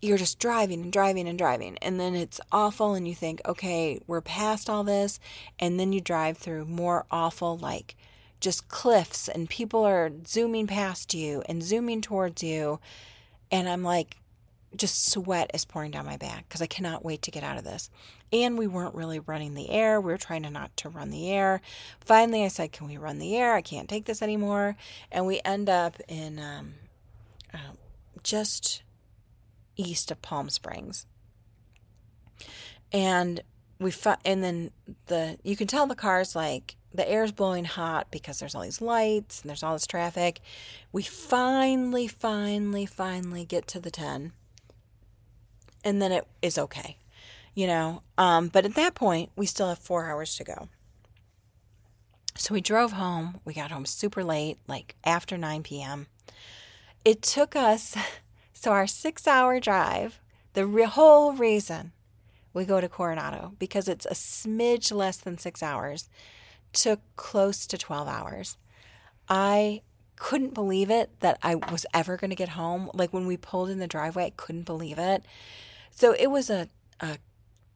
[0.00, 1.76] you're just driving and driving and driving.
[1.78, 5.18] And then it's awful and you think okay we're past all this.
[5.58, 7.96] And then you drive through more awful like
[8.40, 12.80] just cliffs and people are zooming past you and zooming towards you.
[13.50, 14.16] And i'm like
[14.76, 17.64] just sweat is pouring down my back because i cannot wait to get out of
[17.64, 17.88] this
[18.32, 21.30] and we weren't really running the air we were trying to not to run the
[21.30, 21.60] air
[22.00, 24.76] finally i said can we run the air i can't take this anymore
[25.10, 26.74] and we end up in um,
[27.54, 27.72] uh,
[28.22, 28.82] just
[29.78, 31.06] east of Palm Springs.
[32.92, 33.40] And
[33.78, 34.70] we fu- and then
[35.06, 38.80] the you can tell the car's like the air's blowing hot because there's all these
[38.80, 40.40] lights and there's all this traffic.
[40.90, 44.32] We finally, finally, finally get to the 10.
[45.84, 46.96] And then it is okay,
[47.58, 48.02] you know.
[48.16, 50.68] Um, but at that point, we still have four hours to go.
[52.36, 53.40] So we drove home.
[53.44, 56.06] We got home super late, like after 9 p.m.
[57.04, 57.96] It took us
[58.60, 60.20] So, our six hour drive
[60.54, 61.92] The re- whole reason
[62.52, 66.08] we go to Coronado because it's a smidge less than six hours,
[66.72, 68.56] took close to 12 hours.
[69.28, 69.82] I
[70.16, 72.90] couldn't believe it that I was ever going to get home.
[72.94, 75.22] Like when we pulled in the driveway, I couldn't believe it.
[75.92, 76.68] So it was a,
[76.98, 77.18] a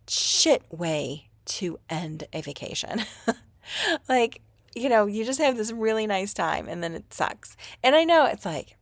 [0.09, 3.05] shit way to end a vacation.
[4.09, 4.41] like,
[4.75, 7.57] you know, you just have this really nice time and then it sucks.
[7.83, 8.77] And I know it's like,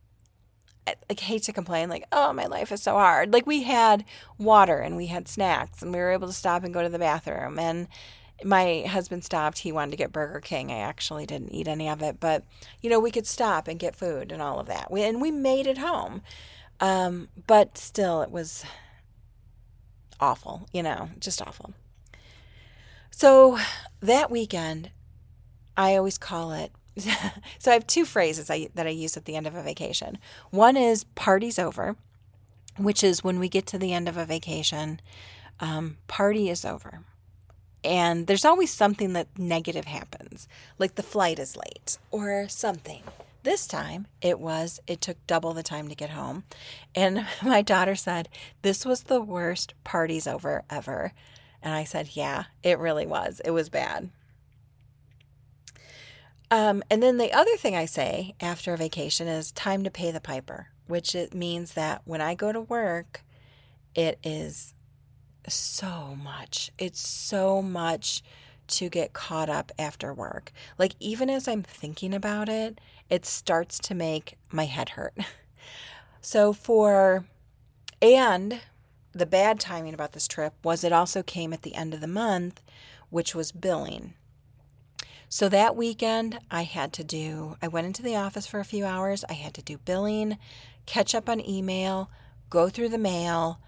[0.87, 3.33] I like hate to complain like oh my life is so hard.
[3.33, 4.03] Like we had
[4.37, 6.99] water and we had snacks and we were able to stop and go to the
[6.99, 7.59] bathroom.
[7.59, 7.87] And
[8.43, 9.59] my husband stopped.
[9.59, 10.71] He wanted to get burger king.
[10.71, 12.45] I actually didn't eat any of it but
[12.81, 14.89] you know we could stop and get food and all of that.
[14.89, 16.21] We, and we made it home.
[16.79, 18.65] Um, but still it was
[20.21, 21.73] awful you know just awful
[23.09, 23.57] so
[23.99, 24.91] that weekend
[25.75, 26.71] i always call it
[27.59, 30.17] so I have two phrases I, that I use at the end of a vacation.
[30.49, 31.95] One is party's over,
[32.77, 34.99] which is when we get to the end of a vacation,
[35.59, 36.99] um, party is over.
[37.83, 43.03] And there's always something that negative happens, like the flight is late or something.
[43.43, 46.43] This time it was, it took double the time to get home.
[46.93, 48.29] And my daughter said,
[48.61, 51.13] This was the worst parties over ever.
[51.61, 53.41] And I said, Yeah, it really was.
[53.43, 54.09] It was bad.
[56.51, 60.11] Um, and then the other thing I say after a vacation is time to pay
[60.11, 63.23] the piper, which it means that when I go to work,
[63.95, 64.73] it is
[65.47, 66.71] so much.
[66.77, 68.21] It's so much
[68.67, 70.51] to get caught up after work.
[70.77, 72.79] Like, even as I'm thinking about it,
[73.11, 75.13] it starts to make my head hurt.
[76.21, 77.25] so, for,
[78.01, 78.61] and
[79.11, 82.07] the bad timing about this trip was it also came at the end of the
[82.07, 82.63] month,
[83.09, 84.13] which was billing.
[85.27, 88.85] So that weekend, I had to do, I went into the office for a few
[88.85, 89.25] hours.
[89.29, 90.37] I had to do billing,
[90.85, 92.09] catch up on email,
[92.49, 93.59] go through the mail,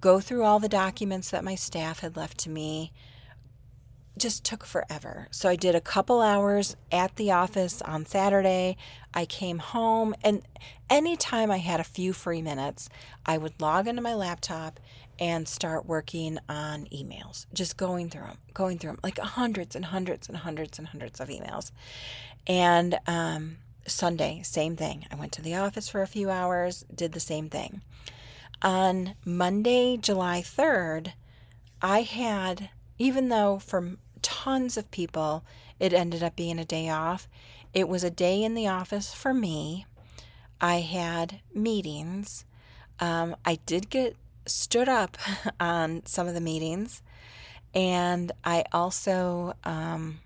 [0.00, 2.92] go through all the documents that my staff had left to me.
[4.18, 5.28] Just took forever.
[5.30, 8.76] So I did a couple hours at the office on Saturday.
[9.14, 10.42] I came home, and
[10.90, 12.88] anytime I had a few free minutes,
[13.24, 14.80] I would log into my laptop
[15.18, 19.86] and start working on emails, just going through them, going through them, like hundreds and
[19.86, 21.72] hundreds and hundreds and hundreds of emails.
[22.46, 25.06] And um, Sunday, same thing.
[25.10, 27.82] I went to the office for a few hours, did the same thing.
[28.62, 31.12] On Monday, July 3rd,
[31.80, 35.44] I had, even though for tons of people
[35.80, 37.28] it ended up being a day off,
[37.72, 39.86] it was a day in the office for me.
[40.60, 42.44] I had meetings.
[42.98, 45.16] Um, I did get stood up
[45.60, 47.02] on some of the meetings,
[47.74, 50.18] and I also um,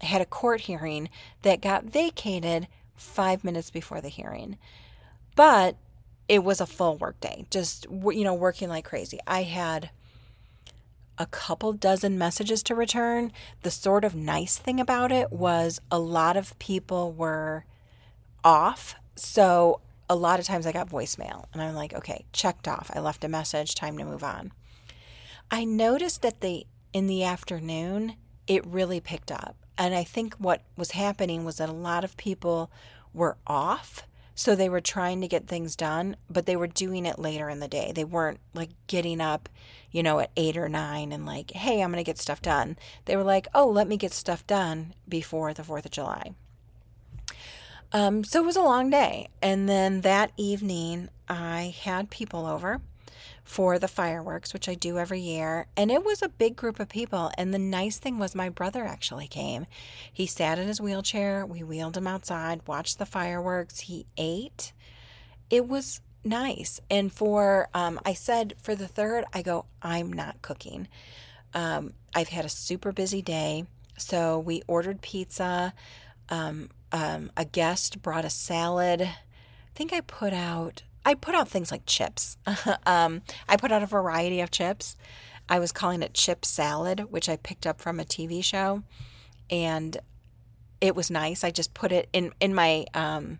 [0.00, 1.10] had a court hearing
[1.42, 4.58] that got vacated five minutes before the hearing.
[5.36, 5.76] But
[6.28, 9.20] it was a full workday, just you know, working like crazy.
[9.26, 9.90] I had
[11.18, 13.32] a couple dozen messages to return.
[13.62, 17.64] The sort of nice thing about it was a lot of people were
[18.44, 18.94] off.
[19.16, 22.90] So a lot of times I got voicemail and I'm like, okay, checked off.
[22.94, 24.52] I left a message, time to move on.
[25.50, 28.14] I noticed that the in the afternoon
[28.46, 29.56] it really picked up.
[29.76, 32.70] And I think what was happening was that a lot of people
[33.12, 34.04] were off.
[34.38, 37.58] So they were trying to get things done, but they were doing it later in
[37.58, 37.90] the day.
[37.92, 39.48] They weren't like getting up,
[39.90, 42.78] you know, at eight or nine and like, hey, I'm going to get stuff done.
[43.06, 46.34] They were like, oh, let me get stuff done before the 4th of July.
[47.90, 49.26] Um, so it was a long day.
[49.42, 52.80] And then that evening, I had people over
[53.48, 55.68] for the fireworks, which I do every year.
[55.74, 57.30] And it was a big group of people.
[57.38, 59.64] And the nice thing was, my brother actually came.
[60.12, 61.46] He sat in his wheelchair.
[61.46, 63.80] We wheeled him outside, watched the fireworks.
[63.80, 64.74] He ate.
[65.48, 66.78] It was nice.
[66.90, 70.86] And for, um, I said for the third, I go, I'm not cooking.
[71.54, 73.64] Um, I've had a super busy day.
[73.96, 75.72] So we ordered pizza.
[76.28, 79.00] Um, um, a guest brought a salad.
[79.00, 79.16] I
[79.74, 82.36] think I put out I put out things like chips.
[82.86, 84.94] um, I put out a variety of chips.
[85.48, 88.82] I was calling it chip salad, which I picked up from a TV show,
[89.48, 89.96] and
[90.82, 91.44] it was nice.
[91.44, 93.38] I just put it in in my um,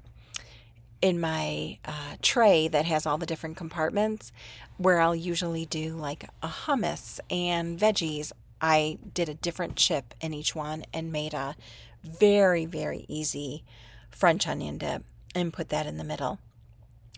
[1.03, 4.33] in my uh, tray that has all the different compartments,
[4.79, 8.33] where I'll usually do like a hummus and veggies.
[8.63, 11.55] I did a different chip in each one and made a
[12.03, 13.63] very, very easy
[14.11, 15.05] French onion dip
[15.35, 16.39] and put that in the middle.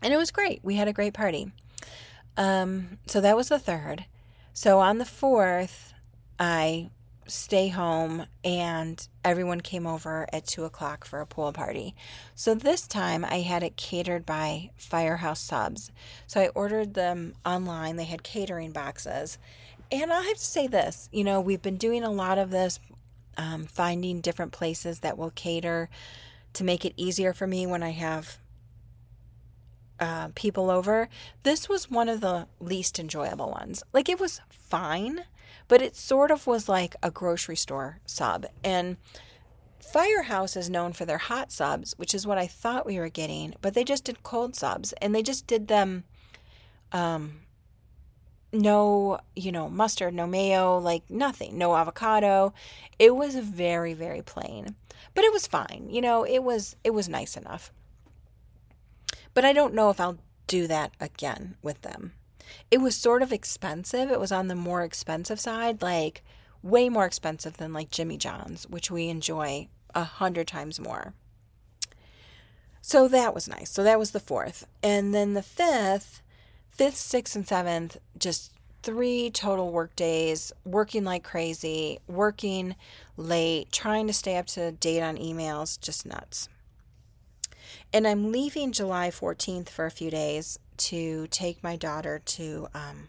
[0.03, 0.61] And it was great.
[0.63, 1.53] We had a great party.
[2.37, 4.07] Um, so that was the third.
[4.53, 5.93] So on the fourth,
[6.39, 6.91] I
[7.31, 11.95] stay home and everyone came over at two o'clock for a pool party.
[12.35, 15.93] So this time I had it catered by Firehouse Subs.
[16.27, 17.97] So I ordered them online.
[17.97, 19.39] They had catering boxes.
[19.93, 22.81] And I have to say this you know, we've been doing a lot of this,
[23.37, 25.89] um, finding different places that will cater
[26.55, 28.39] to make it easier for me when I have
[30.01, 31.09] uh, people over.
[31.43, 33.83] This was one of the least enjoyable ones.
[33.93, 35.25] Like it was fine,
[35.69, 38.47] but it sort of was like a grocery store sub.
[38.65, 38.97] And
[39.81, 43.55] Firehouse is known for their hot subs, which is what I thought we were getting,
[43.61, 46.05] but they just did cold subs and they just did them
[46.93, 47.41] um
[48.53, 52.53] no, you know, mustard, no mayo, like nothing, no avocado.
[52.99, 54.75] It was very very plain.
[55.15, 55.89] But it was fine.
[55.89, 57.73] You know, it was it was nice enough.
[59.35, 62.13] But I don't know if I'll do that again with them.
[62.71, 64.11] It was sort of expensive.
[64.11, 66.25] It was on the more expensive side, like
[66.63, 71.15] way more expensive than like Jimmy John's, which we enjoy a hundred times more.
[72.83, 73.71] So that was nice.
[73.71, 74.67] So that was the fourth.
[74.83, 76.23] And then the fifth,
[76.71, 78.53] fifth, sixth, and seventh, just
[78.83, 82.75] three total work days, working like crazy, working
[83.17, 86.49] late, trying to stay up to date on emails, just nuts.
[87.93, 93.09] And I'm leaving July 14th for a few days to take my daughter to um,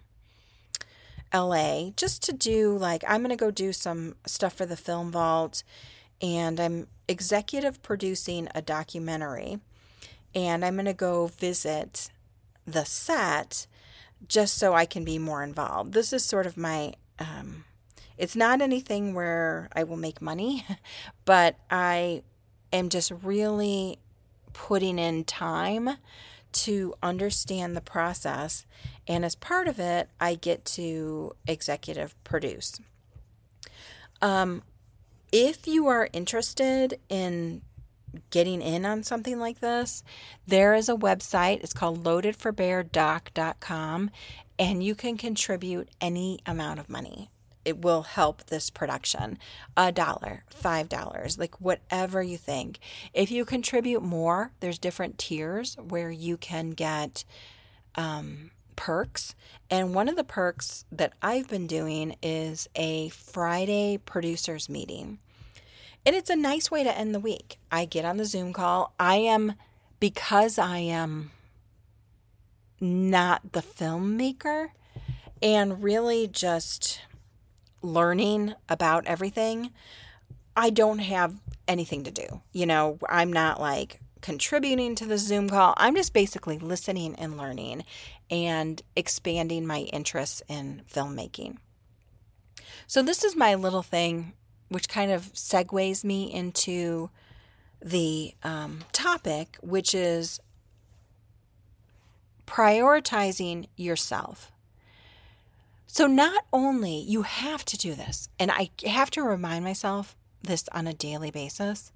[1.33, 5.11] LA just to do like, I'm going to go do some stuff for the Film
[5.11, 5.63] Vault.
[6.21, 9.59] And I'm executive producing a documentary.
[10.33, 12.09] And I'm going to go visit
[12.65, 13.67] the set
[14.27, 15.93] just so I can be more involved.
[15.93, 16.93] This is sort of my.
[17.19, 17.65] Um,
[18.17, 20.65] it's not anything where I will make money,
[21.25, 22.21] but I
[22.71, 23.97] am just really
[24.53, 25.97] putting in time
[26.51, 28.65] to understand the process.
[29.07, 32.79] And as part of it, I get to executive produce.
[34.21, 34.63] Um,
[35.31, 37.61] if you are interested in
[38.29, 40.03] getting in on something like this,
[40.45, 41.63] there is a website.
[41.63, 44.11] It's called loadedforbeardoc.com,
[44.59, 47.29] and you can contribute any amount of money
[47.63, 49.37] it will help this production.
[49.77, 52.79] A dollar, five dollars, like whatever you think.
[53.13, 57.23] If you contribute more, there's different tiers where you can get
[57.95, 59.35] um, perks.
[59.69, 65.19] And one of the perks that I've been doing is a Friday producers meeting.
[66.05, 67.59] And it's a nice way to end the week.
[67.71, 68.93] I get on the Zoom call.
[68.99, 69.53] I am,
[69.99, 71.29] because I am
[72.79, 74.69] not the filmmaker
[75.43, 77.01] and really just
[77.81, 79.71] learning about everything,
[80.55, 81.35] I don't have
[81.67, 82.41] anything to do.
[82.51, 85.73] You know, I'm not like contributing to the Zoom call.
[85.77, 87.83] I'm just basically listening and learning
[88.29, 91.57] and expanding my interests in filmmaking.
[92.87, 94.33] So, this is my little thing,
[94.69, 97.09] which kind of segues me into
[97.81, 100.39] the um, topic, which is
[102.45, 104.51] prioritizing yourself.
[105.93, 110.63] So, not only you have to do this, and I have to remind myself this
[110.71, 111.91] on a daily basis,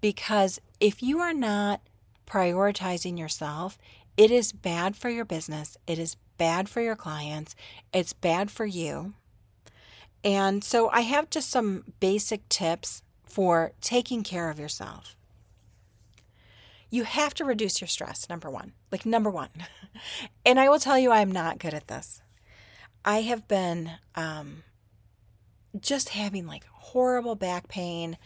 [0.00, 1.80] because if you are not
[2.24, 3.78] prioritizing yourself,
[4.16, 7.56] it is bad for your business, it is bad for your clients,
[7.92, 9.14] it's bad for you.
[10.22, 15.16] And so, I have just some basic tips for taking care of yourself.
[16.90, 18.74] You have to reduce your stress, number one.
[18.92, 19.50] Like, number one.
[20.44, 22.20] And I will tell you, I'm not good at this.
[23.06, 24.64] I have been um,
[25.80, 28.18] just having like horrible back pain.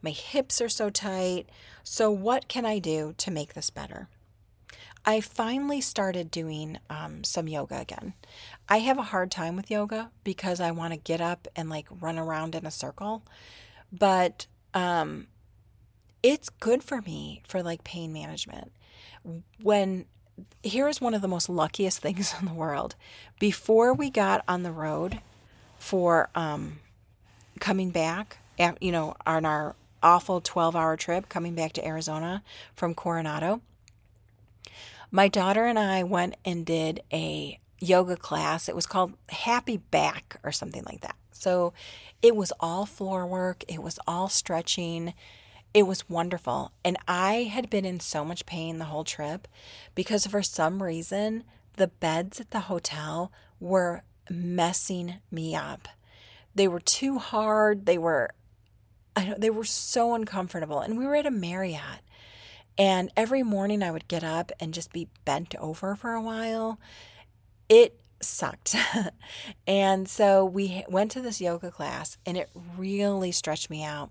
[0.00, 1.46] My hips are so tight.
[1.82, 4.08] So, what can I do to make this better?
[5.04, 8.14] I finally started doing um, some yoga again.
[8.68, 11.88] I have a hard time with yoga because I want to get up and like
[12.00, 13.24] run around in a circle,
[13.90, 15.26] but um,
[16.22, 18.72] it's good for me for like pain management.
[19.62, 20.06] When
[20.62, 22.94] here's one of the most luckiest things in the world.
[23.38, 25.20] Before we got on the road
[25.78, 26.80] for um,
[27.60, 28.38] coming back,
[28.80, 32.42] you know, on our awful 12 hour trip coming back to Arizona
[32.74, 33.60] from Coronado,
[35.10, 38.68] my daughter and I went and did a yoga class.
[38.68, 41.16] It was called Happy Back or something like that.
[41.32, 41.72] So
[42.20, 45.14] it was all floor work, it was all stretching.
[45.74, 46.72] It was wonderful.
[46.84, 49.46] And I had been in so much pain the whole trip
[49.94, 51.44] because for some reason,
[51.76, 55.88] the beds at the hotel were messing me up.
[56.54, 57.86] They were too hard.
[57.86, 58.30] They were
[59.18, 60.78] I know, they were so uncomfortable.
[60.78, 62.02] And we were at a Marriott.
[62.78, 66.78] And every morning I would get up and just be bent over for a while.
[67.68, 68.76] It sucked.
[69.66, 74.10] and so we went to this yoga class and it really stretched me out.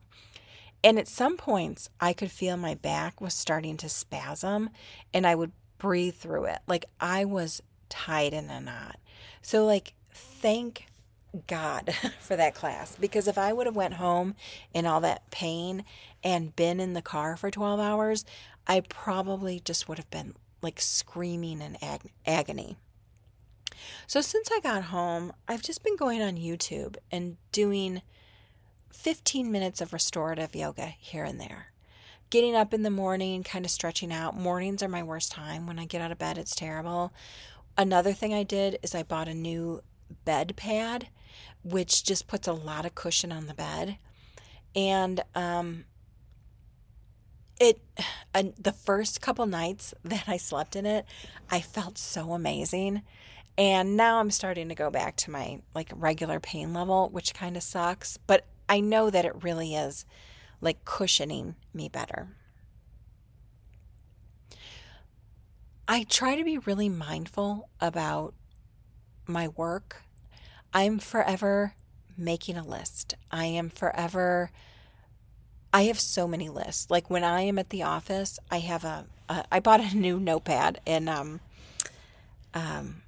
[0.84, 4.69] And at some points, I could feel my back was starting to spasm
[5.13, 6.59] and I would breathe through it.
[6.67, 8.99] Like I was tied in a knot.
[9.41, 10.86] So, like, thank
[11.47, 14.36] God for that class because if I would have went home
[14.73, 15.84] in all that pain
[16.23, 18.25] and been in the car for 12 hours,
[18.67, 22.78] I probably just would have been like screaming in ag- agony.
[24.07, 28.01] So since I got home, I've just been going on YouTube and doing
[28.92, 31.72] 15 minutes of restorative yoga here and there.
[32.30, 34.36] Getting up in the morning, kind of stretching out.
[34.36, 35.66] Mornings are my worst time.
[35.66, 37.14] When I get out of bed, it's terrible.
[37.78, 39.82] Another thing I did is I bought a new
[40.26, 41.08] bed pad,
[41.64, 43.98] which just puts a lot of cushion on the bed.
[44.76, 45.86] And um,
[47.60, 47.80] it
[48.36, 51.06] uh, the first couple nights that I slept in it,
[51.50, 53.04] I felt so amazing.
[53.58, 57.58] And now I'm starting to go back to my like regular pain level, which kind
[57.58, 60.05] of sucks, but I know that it really is
[60.61, 62.30] like cushioning me better.
[65.88, 68.34] I try to be really mindful about
[69.26, 70.03] my work.
[70.74, 71.74] I'm forever
[72.18, 73.15] making a list.
[73.32, 74.51] I am forever
[75.74, 76.89] I have so many lists.
[76.89, 80.20] Like when I am at the office, I have a, a I bought a new
[80.20, 81.39] notepad in um
[82.53, 83.01] um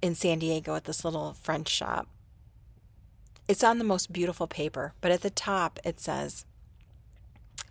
[0.00, 2.08] in San Diego at this little French shop.
[3.50, 6.44] It's on the most beautiful paper, but at the top it says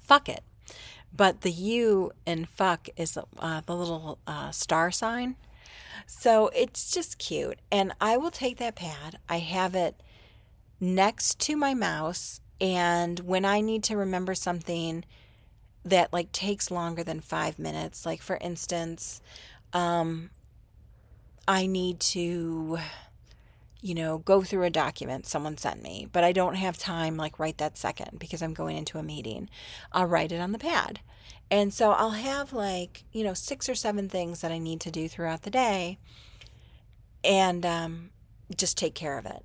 [0.02, 0.44] fuck it.
[1.16, 5.38] But the U in fuck is uh, the little uh, star sign.
[6.06, 7.60] So it's just cute.
[7.72, 9.20] And I will take that pad.
[9.30, 9.96] I have it
[10.82, 15.06] next to my mouse and when I need to remember something
[15.86, 19.22] that like takes longer than five minutes, like for instance,
[19.72, 20.30] um,
[21.48, 22.80] I need to,
[23.82, 27.40] you know, go through a document someone sent me, but I don't have time like
[27.40, 29.50] right that second because I'm going into a meeting.
[29.92, 31.00] I'll write it on the pad.
[31.52, 34.92] And so I'll have like, you know, six or seven things that I need to
[34.92, 35.98] do throughout the day
[37.24, 38.10] and um,
[38.56, 39.44] just take care of it.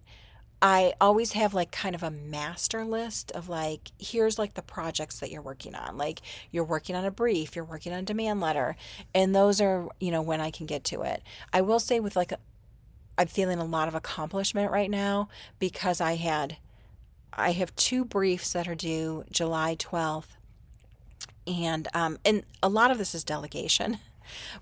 [0.61, 5.21] I always have like kind of a master list of like, here's like the projects
[5.21, 5.99] that you're working on.
[5.99, 8.75] Like you're working on a brief, you're working on a demand letter,
[9.15, 11.23] and those are, you know, when I can get to it.
[11.53, 12.33] I will say with like,
[13.17, 16.57] I'm feeling a lot of accomplishment right now because I had,
[17.33, 20.37] I have two briefs that are due July 12th.
[21.47, 23.99] And, um, and a lot of this is delegation,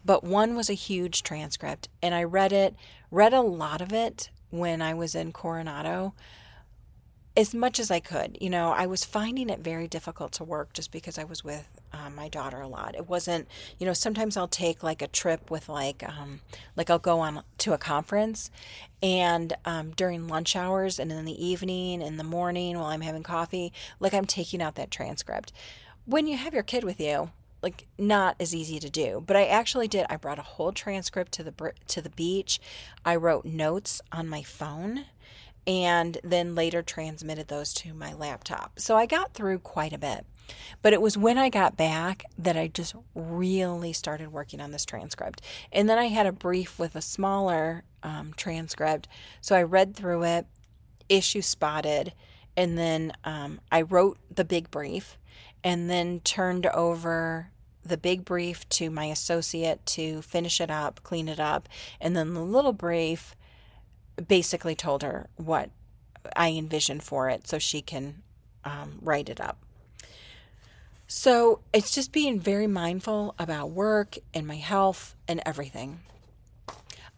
[0.04, 2.74] but one was a huge transcript and I read it,
[3.10, 6.12] read a lot of it when I was in Coronado
[7.36, 8.36] as much as I could.
[8.40, 11.68] You know, I was finding it very difficult to work just because I was with
[11.92, 12.94] um, my daughter a lot.
[12.94, 16.40] It wasn't, you know, sometimes I'll take like a trip with like, um,
[16.76, 18.50] like I'll go on to a conference
[19.02, 23.22] and um, during lunch hours and in the evening, in the morning while I'm having
[23.22, 25.52] coffee, like I'm taking out that transcript.
[26.04, 27.30] When you have your kid with you,
[27.62, 31.30] like not as easy to do but i actually did i brought a whole transcript
[31.30, 32.60] to the to the beach
[33.04, 35.04] i wrote notes on my phone
[35.66, 38.78] and then later transmitted those to my laptop.
[38.78, 40.26] So i got through quite a bit.
[40.82, 44.84] But it was when i got back that i just really started working on this
[44.84, 45.40] transcript.
[45.70, 49.08] And then i had a brief with a smaller um, transcript.
[49.40, 50.46] So i read through it
[51.08, 52.12] issue spotted
[52.56, 55.18] and then um, i wrote the big brief
[55.64, 57.50] and then turned over
[57.84, 61.68] the big brief to my associate to finish it up, clean it up,
[62.00, 63.34] and then the little brief
[64.28, 65.70] basically told her what
[66.36, 68.22] I envisioned for it so she can
[68.64, 69.58] um, write it up.
[71.06, 76.00] So it's just being very mindful about work and my health and everything.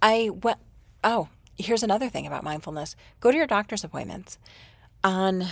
[0.03, 0.59] I went,
[1.05, 4.39] oh, here's another thing about mindfulness go to your doctor's appointments.
[5.03, 5.47] On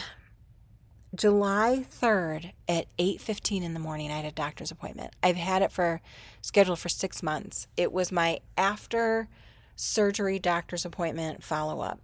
[1.14, 5.14] July 3rd at 8:15 in the morning I had a doctor's appointment.
[5.22, 6.00] I've had it for
[6.40, 7.66] scheduled for 6 months.
[7.76, 9.28] It was my after
[9.76, 12.00] surgery doctor's appointment follow-up.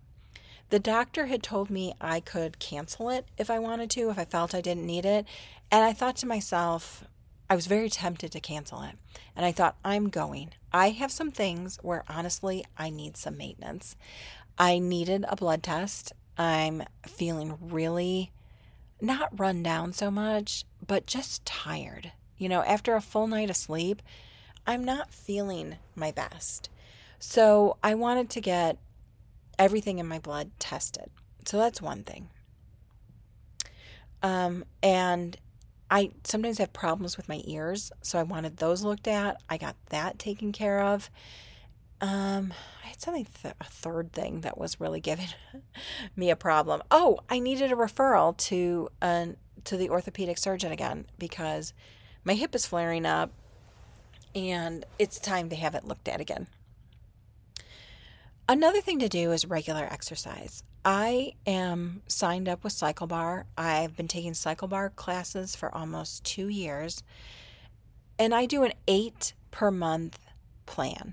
[0.71, 4.25] The doctor had told me I could cancel it if I wanted to, if I
[4.25, 5.25] felt I didn't need it,
[5.71, 7.05] and I thought to myself,
[7.51, 8.95] I was very tempted to cancel it.
[9.35, 10.51] And I thought, I'm going.
[10.73, 13.97] I have some things where honestly I need some maintenance.
[14.59, 16.13] I needed a blood test.
[16.37, 18.33] I'm feeling really
[19.01, 22.13] not run down so much, but just tired.
[22.37, 24.03] You know, after a full night of sleep,
[24.67, 26.69] I'm not feeling my best.
[27.19, 28.79] So I wanted to get
[29.59, 31.11] everything in my blood tested.
[31.45, 32.29] So that's one thing.
[34.23, 35.37] Um, and
[35.91, 39.41] I sometimes have problems with my ears, so I wanted those looked at.
[39.49, 41.11] I got that taken care of.
[42.01, 42.53] Um,
[42.85, 45.29] I had something, th- a third thing that was really giving
[46.15, 46.83] me a problem.
[46.91, 51.75] Oh, I needed a referral to an to the orthopedic surgeon again because
[52.25, 53.31] my hip is flaring up
[54.35, 56.47] and it's time to have it looked at again.
[58.51, 60.63] Another thing to do is regular exercise.
[60.83, 63.45] I am signed up with CycleBar.
[63.59, 67.03] I've been taking CycleBar classes for almost two years,
[68.19, 70.19] and I do an eight per month
[70.65, 71.13] plan.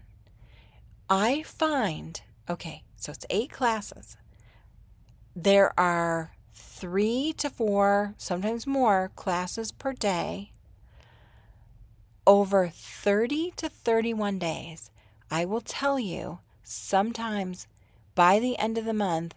[1.09, 4.15] I find, okay, so it's eight classes.
[5.36, 10.53] There are three to four, sometimes more classes per day.
[12.25, 14.89] Over 30 to 31 days,
[15.29, 17.68] I will tell you sometimes
[18.16, 19.36] by the end of the month,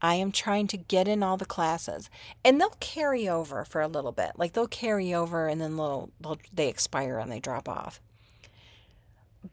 [0.00, 2.08] I am trying to get in all the classes,
[2.44, 4.32] and they'll carry over for a little bit.
[4.36, 8.00] Like they'll carry over, and then they'll, they'll they expire and they drop off.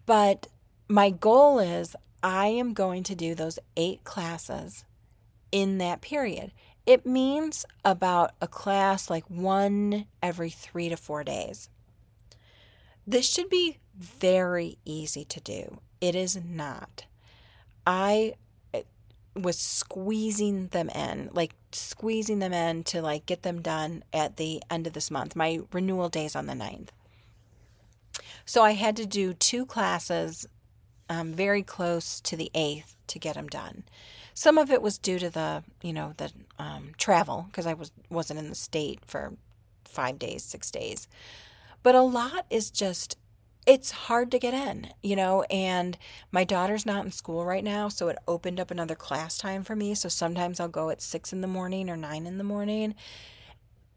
[0.05, 0.47] But
[0.87, 4.85] my goal is I am going to do those eight classes
[5.51, 6.51] in that period.
[6.85, 11.69] It means about a class like one every three to four days.
[13.07, 15.79] This should be very easy to do.
[16.01, 17.05] It is not.
[17.85, 18.33] I
[18.73, 18.83] eh,
[19.35, 24.61] was squeezing them in, like squeezing them in to like get them done at the
[24.69, 25.35] end of this month.
[25.35, 26.89] My renewal day is on the 9th.
[28.45, 30.47] So I had to do two classes
[31.09, 33.83] um, very close to the 8th to get them done.
[34.33, 37.91] Some of it was due to the, you know, the um, travel because I was
[38.09, 39.33] wasn't in the state for
[39.85, 41.07] five days, six days.
[41.83, 43.17] But a lot is just
[43.65, 45.97] it's hard to get in, you know, and
[46.31, 49.75] my daughter's not in school right now, so it opened up another class time for
[49.75, 49.95] me.
[49.95, 52.93] So sometimes I'll go at six in the morning or nine in the morning.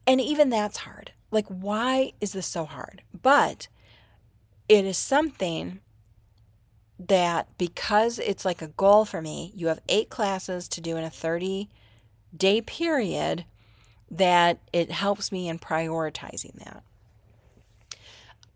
[0.07, 1.12] And even that's hard.
[1.31, 3.03] Like, why is this so hard?
[3.21, 3.69] But
[4.69, 5.81] it is something
[6.99, 11.05] that because it's like a goal for me, you have eight classes to do in
[11.05, 11.69] a 30
[12.37, 13.45] day period,
[14.11, 16.83] that it helps me in prioritizing that.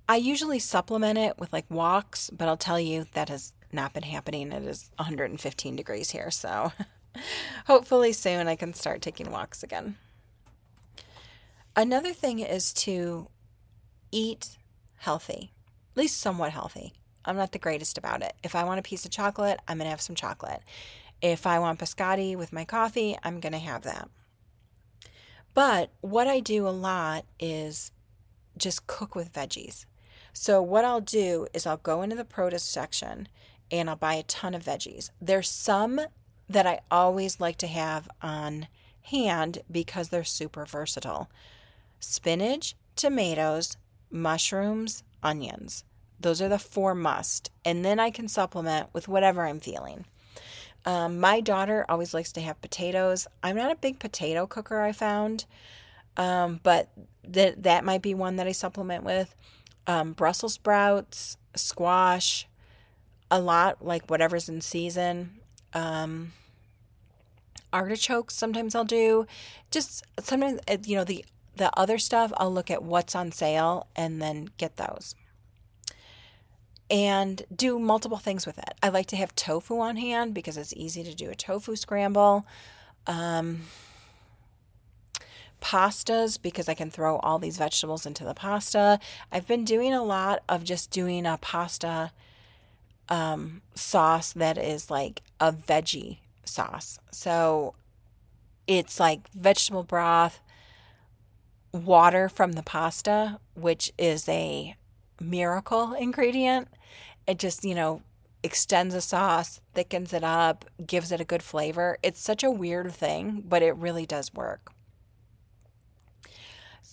[0.08, 4.02] I usually supplement it with like walks, but I'll tell you that has not been
[4.02, 4.52] happening.
[4.52, 6.72] It is 115 degrees here, so
[7.66, 9.96] hopefully soon I can start taking walks again.
[11.74, 13.28] Another thing is to
[14.10, 14.58] eat
[14.96, 15.52] healthy,
[15.92, 16.92] at least somewhat healthy.
[17.24, 18.34] I'm not the greatest about it.
[18.42, 20.60] If I want a piece of chocolate, I'm going to have some chocolate.
[21.22, 24.08] If I want biscotti with my coffee, I'm going to have that.
[25.54, 27.92] But what I do a lot is
[28.56, 29.86] just cook with veggies.
[30.32, 33.28] So what I'll do is I'll go into the produce section
[33.70, 35.10] and I'll buy a ton of veggies.
[35.20, 36.00] There's some
[36.48, 38.68] that I always like to have on
[39.02, 41.30] hand because they're super versatile.
[42.00, 43.76] Spinach, tomatoes,
[44.10, 45.84] mushrooms, onions.
[46.20, 47.50] Those are the four must.
[47.64, 50.04] And then I can supplement with whatever I'm feeling.
[50.84, 53.26] Um, my daughter always likes to have potatoes.
[53.42, 55.44] I'm not a big potato cooker, I found,
[56.16, 56.90] um, but
[57.24, 59.34] that that might be one that I supplement with
[59.86, 62.46] um, Brussels sprouts, squash,
[63.30, 65.40] a lot like whatever's in season.
[65.74, 66.32] Um,
[67.72, 69.26] artichokes sometimes I'll do.
[69.70, 71.24] Just sometimes uh, you know the
[71.56, 75.14] the other stuff I'll look at what's on sale and then get those.
[76.90, 78.74] And do multiple things with it.
[78.82, 82.46] I like to have tofu on hand because it's easy to do a tofu scramble.
[83.06, 83.62] Um,
[85.62, 88.98] pastas because I can throw all these vegetables into the pasta.
[89.30, 92.12] I've been doing a lot of just doing a pasta
[93.08, 96.98] um, sauce that is like a veggie sauce.
[97.12, 97.74] So
[98.66, 100.40] it's like vegetable broth,
[101.72, 104.76] water from the pasta, which is a
[105.20, 106.68] miracle ingredient.
[107.26, 108.02] It just, you know,
[108.42, 111.98] extends the sauce, thickens it up, gives it a good flavor.
[112.02, 114.72] It's such a weird thing, but it really does work.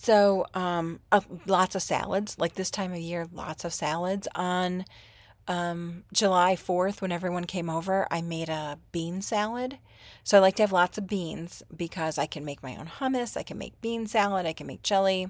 [0.02, 2.38] So, um, uh, lots of salads.
[2.38, 4.26] Like this time of year, lots of salads.
[4.34, 4.86] On
[5.46, 9.76] um, July 4th, when everyone came over, I made a bean salad.
[10.24, 13.36] So, I like to have lots of beans because I can make my own hummus,
[13.36, 15.28] I can make bean salad, I can make jelly.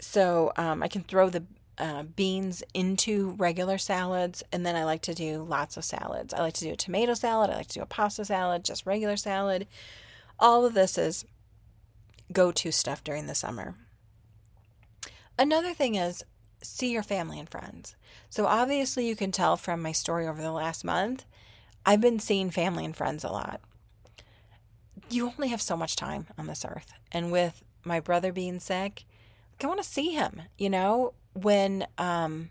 [0.00, 1.44] So, um, I can throw the
[1.78, 6.34] uh, beans into regular salads, and then I like to do lots of salads.
[6.34, 8.84] I like to do a tomato salad, I like to do a pasta salad, just
[8.84, 9.68] regular salad.
[10.40, 11.24] All of this is
[12.32, 13.74] go to stuff during the summer.
[15.38, 16.24] Another thing is
[16.62, 17.96] see your family and friends.
[18.28, 21.24] So, obviously, you can tell from my story over the last month,
[21.86, 23.60] I've been seeing family and friends a lot.
[25.08, 26.92] You only have so much time on this earth.
[27.10, 29.04] And with my brother being sick,
[29.62, 30.42] I want to see him.
[30.58, 32.50] You know, when um,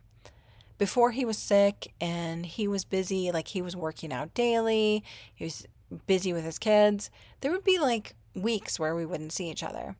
[0.78, 5.04] before he was sick and he was busy, like he was working out daily,
[5.34, 5.66] he was
[6.08, 7.10] busy with his kids,
[7.42, 9.96] there would be like weeks where we wouldn't see each other.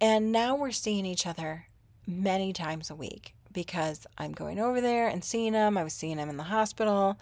[0.00, 1.66] And now we're seeing each other
[2.06, 5.76] many times a week because I'm going over there and seeing him.
[5.76, 7.18] I was seeing him in the hospital.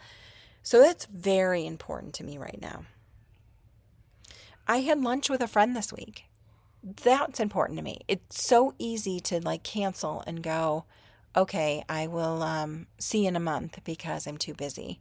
[0.63, 2.85] So that's very important to me right now.
[4.69, 6.25] I had lunch with a friend this week.
[6.83, 8.01] That's important to me.
[8.09, 10.85] It's so easy to like cancel and go,
[11.37, 15.01] okay, I will um, see in a month because I'm too busy.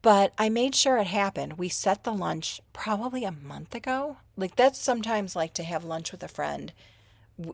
[0.00, 1.58] But I made sure it happened.
[1.58, 4.18] We set the lunch probably a month ago.
[4.36, 6.72] Like, that's sometimes like to have lunch with a friend,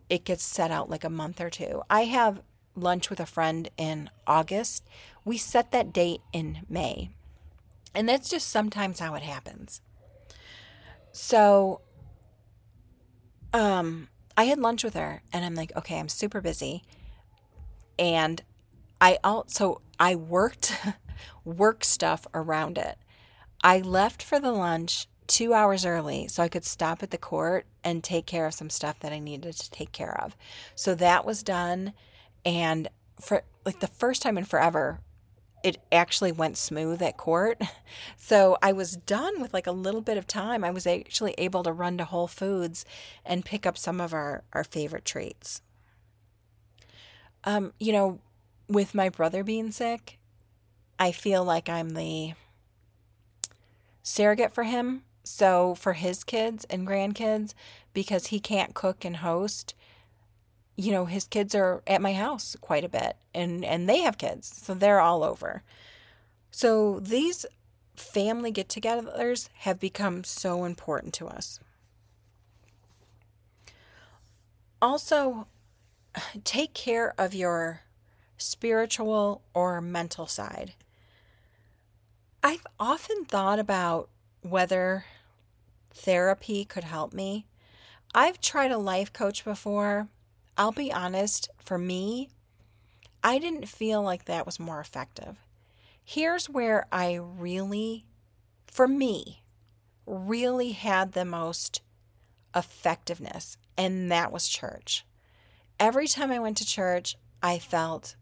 [0.09, 1.83] it gets set out like a month or two.
[1.89, 2.43] I have
[2.75, 4.85] lunch with a friend in August.
[5.25, 7.11] We set that date in May.
[7.95, 9.81] And that's just sometimes how it happens.
[11.13, 11.81] So,
[13.53, 16.83] um, I had lunch with her and I'm like, okay, I'm super busy
[17.99, 18.43] and
[19.01, 20.77] I also I worked
[21.45, 22.99] work stuff around it.
[23.63, 27.67] I left for the lunch 2 hours early so I could stop at the court
[27.83, 30.37] and take care of some stuff that I needed to take care of.
[30.75, 31.95] So that was done
[32.45, 32.89] and
[33.21, 35.01] for like the first time in forever
[35.65, 37.61] it actually went smooth at court.
[38.17, 40.65] So I was done with like a little bit of time.
[40.65, 42.85] I was actually able to run to Whole Foods
[43.25, 45.61] and pick up some of our, our favorite treats.
[47.45, 48.21] Um, you know,
[48.67, 50.19] with my brother being sick,
[50.99, 52.35] I feel like I'm the
[54.03, 55.03] surrogate for him.
[55.25, 57.55] So for his kids and grandkids,
[57.93, 59.75] because he can't cook and host,
[60.77, 64.19] you know, his kids are at my house quite a bit and and they have
[64.19, 64.61] kids.
[64.63, 65.63] So they're all over.
[66.51, 67.47] So these
[67.97, 71.61] family get-togethers have become so important to us.
[74.83, 75.47] Also,
[76.45, 77.81] take care of your
[78.37, 80.75] spiritual or mental side.
[82.45, 84.11] I've often thought about
[84.43, 85.07] whether
[85.93, 87.47] therapy could help me.
[88.15, 90.09] I've tried a life coach before.
[90.57, 92.29] I'll be honest, for me,
[93.25, 95.39] I didn't feel like that was more effective.
[96.05, 98.05] Here's where I really,
[98.67, 99.43] for me,
[100.07, 101.81] really had the most
[102.55, 105.07] effectiveness, and that was church
[105.81, 108.17] every time I went to church, I felt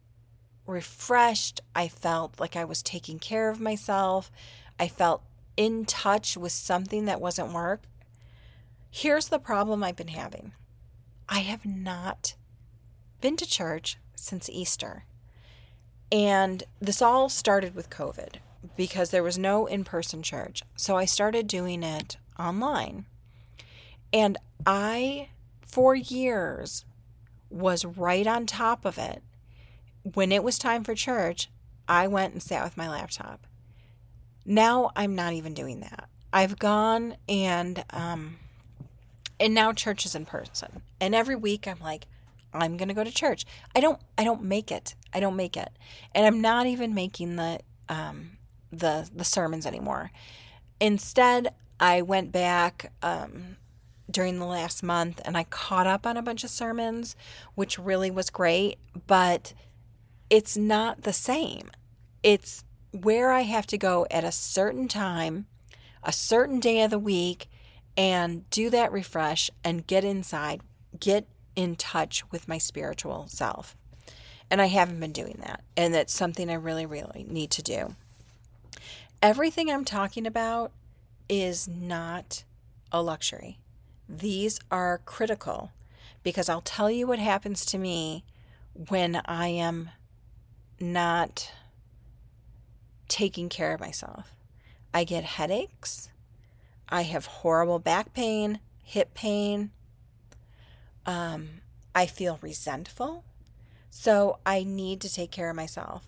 [0.66, 1.60] refreshed.
[1.74, 4.30] I felt like I was taking care of myself.
[4.78, 5.22] I felt
[5.56, 7.82] in touch with something that wasn't work.
[8.90, 10.52] Here's the problem I've been having
[11.28, 12.34] I have not
[13.20, 15.04] been to church since Easter.
[16.10, 18.36] And this all started with COVID
[18.76, 20.62] because there was no in person church.
[20.76, 23.06] So I started doing it online.
[24.12, 24.36] And
[24.66, 25.28] I,
[25.62, 26.84] for years,
[27.48, 29.22] was right on top of it.
[30.02, 31.48] When it was time for church,
[31.88, 33.46] I went and sat with my laptop.
[34.44, 36.08] Now I'm not even doing that.
[36.32, 38.38] I've gone and um
[39.38, 40.82] and now church is in person.
[41.00, 42.06] And every week I'm like
[42.52, 43.46] I'm to go to church.
[43.74, 44.94] I don't I don't make it.
[45.12, 45.70] I don't make it.
[46.14, 48.38] And I'm not even making the um
[48.72, 50.10] the the sermons anymore.
[50.80, 53.56] Instead, I went back um
[54.10, 57.16] during the last month and I caught up on a bunch of sermons,
[57.54, 59.54] which really was great, but
[60.32, 61.70] it's not the same.
[62.22, 65.44] It's where I have to go at a certain time,
[66.02, 67.50] a certain day of the week,
[67.98, 70.62] and do that refresh and get inside,
[70.98, 73.76] get in touch with my spiritual self.
[74.50, 75.64] And I haven't been doing that.
[75.76, 77.94] And that's something I really, really need to do.
[79.20, 80.72] Everything I'm talking about
[81.28, 82.44] is not
[82.90, 83.58] a luxury.
[84.08, 85.72] These are critical
[86.22, 88.24] because I'll tell you what happens to me
[88.88, 89.90] when I am
[90.82, 91.50] not
[93.08, 94.34] taking care of myself.
[94.92, 96.10] I get headaches.
[96.88, 99.70] I have horrible back pain, hip pain.
[101.06, 101.62] Um,
[101.94, 103.24] I feel resentful.
[103.90, 106.06] So I need to take care of myself.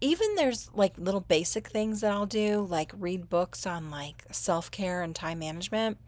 [0.00, 4.70] Even there's like little basic things that I'll do, like read books on like self
[4.70, 5.98] care and time management.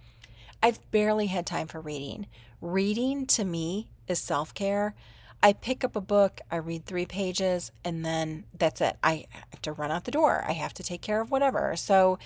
[0.63, 2.27] I've barely had time for reading.
[2.61, 4.95] Reading to me is self care.
[5.43, 8.97] I pick up a book, I read three pages, and then that's it.
[9.03, 10.45] I have to run out the door.
[10.47, 11.77] I have to take care of whatever.
[11.77, 12.19] So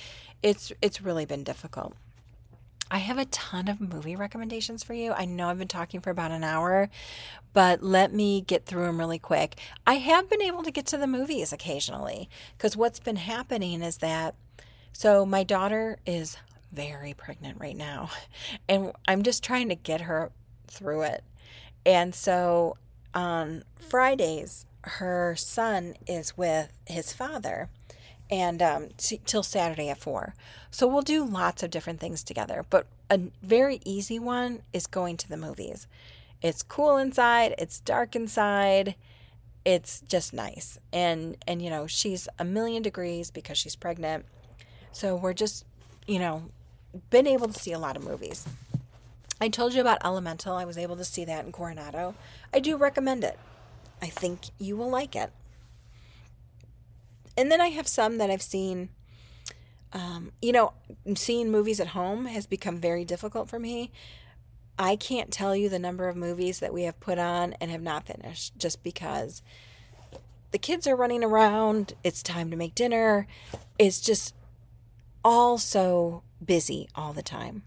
[0.43, 1.95] it's it's really been difficult.
[2.91, 5.13] I have a ton of movie recommendations for you.
[5.13, 6.91] I know I've been talking for about an hour,
[7.55, 9.59] but let me get through them really quick.
[9.87, 13.99] I have been able to get to the movies occasionally because what's been happening is
[13.99, 14.35] that
[14.93, 16.37] so my daughter is
[16.71, 18.11] very pregnant right now.
[18.69, 20.31] And I'm just trying to get her
[20.67, 21.25] through it.
[21.85, 22.77] And so
[23.15, 27.69] on Fridays, her son is with his father
[28.31, 30.35] and um, t- till Saturday at four.
[30.71, 32.65] So we'll do lots of different things together.
[32.71, 35.87] But a very easy one is going to the movies.
[36.41, 37.55] It's cool inside.
[37.59, 38.95] It's dark inside.
[39.65, 40.79] It's just nice.
[40.93, 44.25] And and you know she's a million degrees because she's pregnant.
[44.93, 45.65] So we're just
[46.07, 46.45] you know
[47.11, 48.47] been able to see a lot of movies.
[49.43, 50.55] I told you about Elemental.
[50.55, 52.15] I was able to see that in Coronado.
[52.55, 53.37] I do recommend it.
[54.01, 55.33] I think you will like it.
[57.37, 58.91] And then I have some that I've seen.
[59.93, 60.75] Um, you know,
[61.17, 63.91] seeing movies at home has become very difficult for me.
[64.79, 67.83] I can't tell you the number of movies that we have put on and have
[67.83, 69.43] not finished just because
[70.53, 71.95] the kids are running around.
[72.05, 73.27] It's time to make dinner.
[73.77, 74.37] It's just
[75.25, 77.65] all so busy all the time.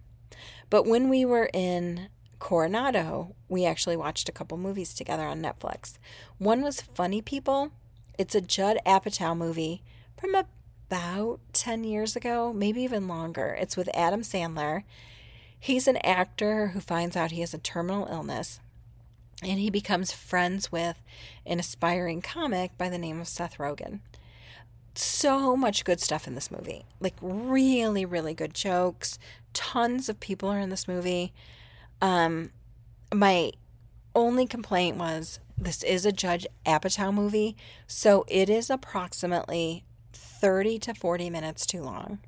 [0.70, 2.10] But when we were in
[2.40, 5.98] Coronado, we actually watched a couple movies together on Netflix.
[6.38, 7.72] One was Funny People.
[8.18, 9.84] It's a Judd Apatow movie
[10.18, 13.58] from about 10 years ago, maybe even longer.
[13.60, 14.84] It's with Adam Sandler.
[15.60, 18.60] He's an actor who finds out he has a terminal illness
[19.44, 21.02] and he becomes friends with
[21.46, 24.00] an aspiring comic by the name of Seth Rogen.
[24.96, 26.86] So much good stuff in this movie.
[27.00, 29.20] Like, really, really good jokes.
[29.56, 31.34] Tons of people are in this movie.
[32.02, 32.52] Um,
[33.12, 33.52] my
[34.14, 37.56] only complaint was this is a Judd Apatow movie,
[37.88, 39.84] so it is approximately
[40.14, 42.20] 30 to 40 minutes too long.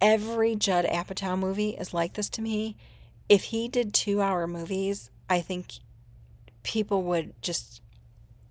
[0.00, 2.76] Every Judd Apatow movie is like this to me.
[3.28, 5.78] If he did two hour movies, I think
[6.62, 7.82] people would just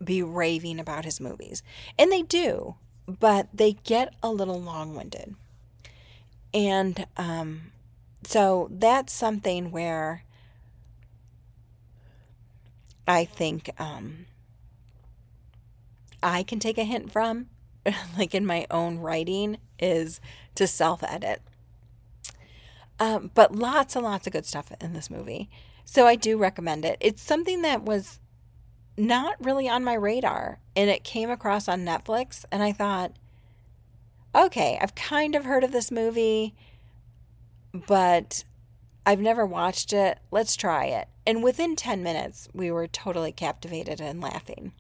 [0.04, 1.64] be raving about his movies.
[1.98, 2.76] And they do,
[3.08, 5.36] but they get a little long winded.
[6.54, 7.72] And um,
[8.24, 10.24] so that's something where
[13.08, 14.26] I think um,
[16.22, 17.48] I can take a hint from,
[18.18, 20.22] like in my own writing, is
[20.56, 21.42] to self edit.
[23.00, 25.50] Um, but lots and lots of good stuff in this movie.
[25.86, 26.98] So I do recommend it.
[27.00, 28.20] It's something that was
[28.98, 33.14] not really on my radar and it came across on Netflix and I thought,
[34.36, 36.56] okay, I've kind of heard of this movie,
[37.74, 38.44] but
[39.06, 40.20] I've never watched it.
[40.32, 41.08] Let's try it.
[41.26, 44.74] And within 10 minutes, we were totally captivated and laughing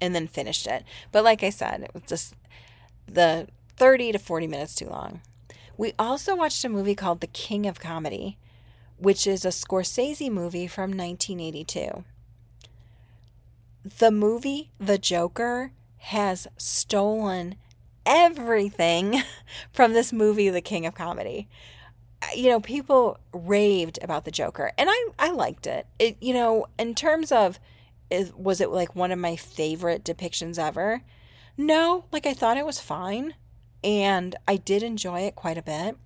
[0.00, 0.84] and then finished it.
[1.10, 2.34] But like I said, it was just
[3.06, 5.20] the 30 to 40 minutes too long.
[5.76, 8.36] We also watched a movie called The King of Comedy,
[8.98, 12.04] which is a Scorsese movie from 1982.
[13.98, 17.56] The movie The Joker has stolen
[18.06, 19.22] everything
[19.72, 21.48] from this movie, The King of Comedy
[22.22, 25.86] uh, you know, people raved about the Joker, and I I liked it.
[25.98, 27.58] It you know, in terms of,
[28.10, 31.02] is, was it like one of my favorite depictions ever?
[31.56, 33.34] No, like I thought it was fine,
[33.82, 35.96] and I did enjoy it quite a bit.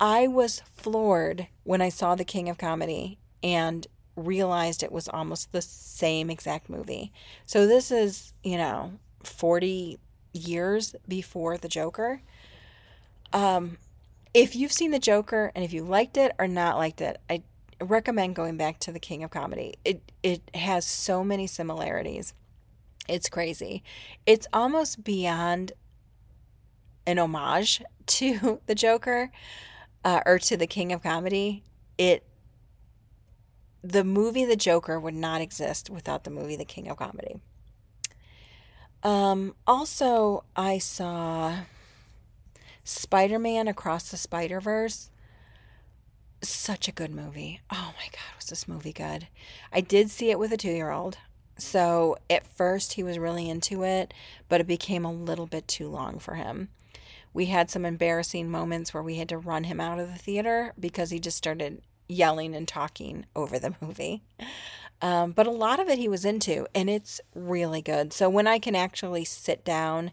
[0.00, 5.50] I was floored when I saw The King of Comedy and realized it was almost
[5.52, 7.12] the same exact movie.
[7.46, 8.92] So this is, you know,
[9.24, 9.98] 40
[10.32, 12.22] years before The Joker.
[13.32, 13.78] Um,
[14.34, 17.42] if you've seen The Joker and if you liked it or not liked it, I
[17.80, 19.74] recommend going back to The King of Comedy.
[19.84, 22.34] It it has so many similarities.
[23.08, 23.82] It's crazy.
[24.26, 25.72] It's almost beyond
[27.06, 29.30] an homage to The Joker
[30.04, 31.64] uh, or to The King of Comedy.
[31.96, 32.24] It
[33.82, 37.40] the movie The Joker would not exist without the movie The King of Comedy.
[39.02, 41.60] Um, also, I saw
[42.84, 45.10] Spider Man Across the Spider Verse.
[46.42, 47.60] Such a good movie.
[47.70, 49.28] Oh my God, was this movie good?
[49.72, 51.18] I did see it with a two year old.
[51.58, 54.14] So at first he was really into it,
[54.48, 56.68] but it became a little bit too long for him.
[57.34, 60.72] We had some embarrassing moments where we had to run him out of the theater
[60.78, 64.22] because he just started yelling and talking over the movie.
[65.00, 68.12] Um, but a lot of it he was into, and it's really good.
[68.12, 70.10] So when I can actually sit down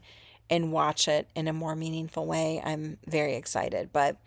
[0.50, 3.90] and watch it in a more meaningful way, I'm very excited.
[3.92, 4.18] But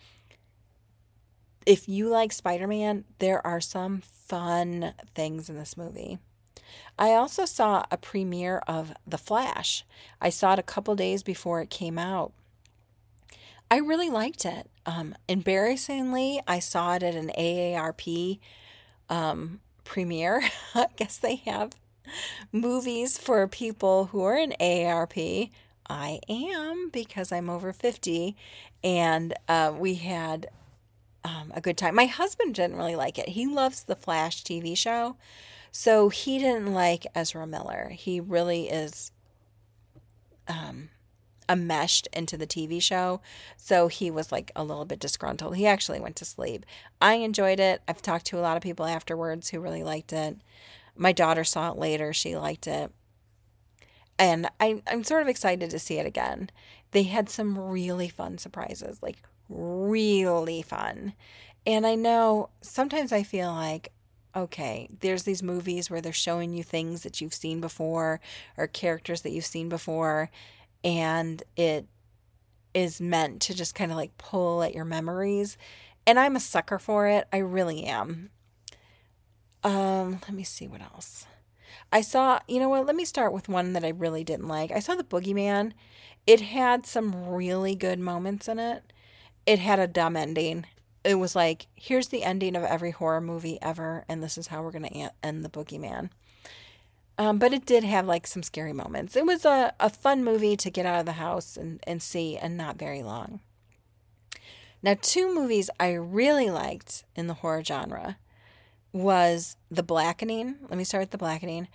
[1.64, 6.18] if you like Spider Man, there are some fun things in this movie.
[6.98, 9.84] I also saw a premiere of The Flash.
[10.20, 12.32] I saw it a couple days before it came out.
[13.70, 14.68] I really liked it.
[14.86, 18.38] Um, embarrassingly, I saw it at an AARP
[19.10, 20.42] um, premiere.
[20.74, 21.72] I guess they have
[22.52, 25.50] movies for people who are in AARP
[25.88, 28.36] I am because I'm over 50.
[28.84, 30.48] And uh, we had
[31.24, 31.94] um, a good time.
[31.94, 33.30] My husband didn't really like it.
[33.30, 35.16] He loves the Flash TV show.
[35.70, 37.90] So he didn't like Ezra Miller.
[37.92, 39.12] He really is
[40.46, 40.90] um,
[41.48, 43.20] enmeshed into the TV show.
[43.56, 45.56] So he was like a little bit disgruntled.
[45.56, 46.66] He actually went to sleep.
[47.00, 47.82] I enjoyed it.
[47.88, 50.36] I've talked to a lot of people afterwards who really liked it.
[50.96, 52.12] My daughter saw it later.
[52.12, 52.92] She liked it.
[54.18, 56.50] And I, I'm sort of excited to see it again.
[56.90, 61.14] They had some really fun surprises, like really fun.
[61.64, 63.92] And I know sometimes I feel like,
[64.34, 68.20] okay, there's these movies where they're showing you things that you've seen before
[68.56, 70.30] or characters that you've seen before,
[70.84, 71.86] and it
[72.74, 75.56] is meant to just kind of like pull at your memories.
[76.06, 77.26] And I'm a sucker for it.
[77.32, 78.30] I really am.
[79.64, 81.26] Um, let me see what else.
[81.92, 84.70] I saw, you know what, let me start with one that I really didn't like.
[84.70, 85.72] I saw The Boogeyman.
[86.26, 88.92] It had some really good moments in it.
[89.46, 90.66] It had a dumb ending.
[91.04, 94.62] It was like, here's the ending of every horror movie ever, and this is how
[94.62, 96.10] we're going to end The Boogeyman.
[97.18, 99.16] Um, but it did have like some scary moments.
[99.16, 102.36] It was a, a fun movie to get out of the house and, and see,
[102.36, 103.40] and not very long.
[104.80, 108.18] Now, two movies I really liked in the horror genre
[108.92, 110.56] was The Blackening.
[110.68, 111.66] Let me start with The Blackening.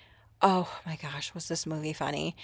[0.41, 2.37] Oh my gosh, was this movie funny?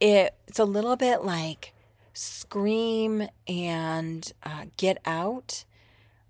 [0.00, 1.74] It, it's a little bit like
[2.14, 5.65] Scream and uh, Get Out.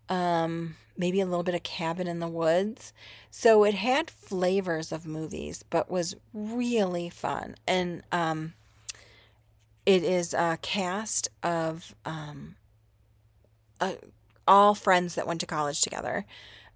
[0.09, 2.93] Um, maybe a little bit of Cabin in the Woods.
[3.31, 7.57] So it had flavors of movies, but was really fun.
[7.67, 8.55] And um,
[9.85, 12.57] it is a cast of um,
[14.47, 16.25] all friends that went to college together.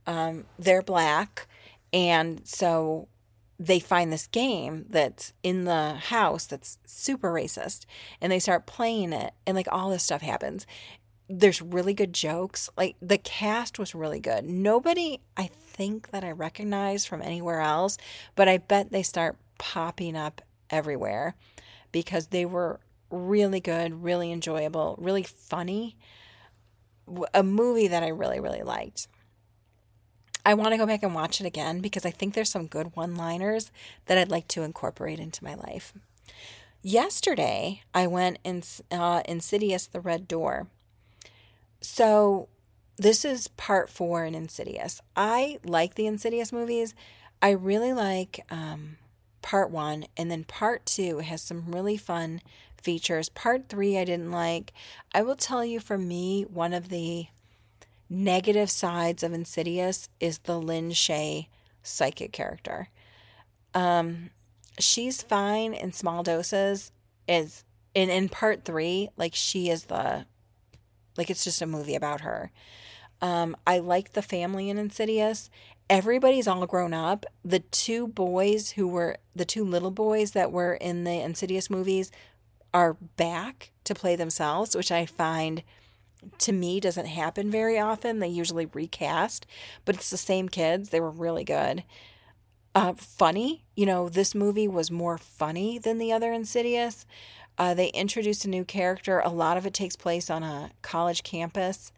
[0.07, 1.47] Um, they're black,
[1.93, 3.09] and so
[3.59, 7.85] they find this game that's in the house that's super racist,
[8.20, 10.66] and they start playing it, and like all this stuff happens
[11.31, 12.68] there's really good jokes.
[12.76, 14.45] Like the cast was really good.
[14.45, 17.97] Nobody I think that I recognize from anywhere else,
[18.35, 21.37] but I bet they start popping up everywhere
[21.93, 25.97] because they were really good, really enjoyable, really funny.
[27.33, 29.09] A movie that I really, really liked.
[30.45, 32.97] I want to go back and watch it again because I think there's some good
[32.97, 33.70] one liners
[34.07, 35.93] that I'd like to incorporate into my life.
[36.83, 40.68] Yesterday, I went in uh, Insidious The Red Door.
[41.81, 42.49] So,
[42.97, 45.01] this is part four in Insidious.
[45.16, 46.95] I like the Insidious movies.
[47.41, 48.99] I really like um,
[49.41, 52.43] part one, and then part two has some really fun
[52.83, 53.28] features.
[53.31, 54.72] Part three, I didn't like.
[55.14, 57.26] I will tell you, for me, one of the
[58.11, 61.47] negative sides of Insidious is the Lin Shaye
[61.83, 62.89] psychic character.
[63.72, 64.31] Um,
[64.78, 66.93] she's fine in small doses.
[67.28, 67.64] Is
[67.95, 70.26] in in part three, like she is the
[71.21, 72.51] like it's just a movie about her.
[73.21, 75.51] Um, I like the family in Insidious.
[75.91, 77.27] Everybody's all grown up.
[77.45, 82.11] The two boys who were the two little boys that were in the Insidious movies
[82.73, 85.62] are back to play themselves, which I find
[86.39, 88.21] to me doesn't happen very often.
[88.21, 89.47] They usually recast,
[89.85, 90.89] but it's the same kids.
[90.89, 91.85] They were really good.
[92.75, 97.05] Uh, funny, you know, this movie was more funny than the other Insidious.
[97.61, 99.21] Uh, they introduced a new character.
[99.21, 101.93] A lot of it takes place on a college campus.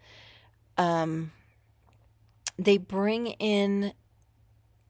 [0.77, 1.31] Um,
[2.59, 3.93] they bring in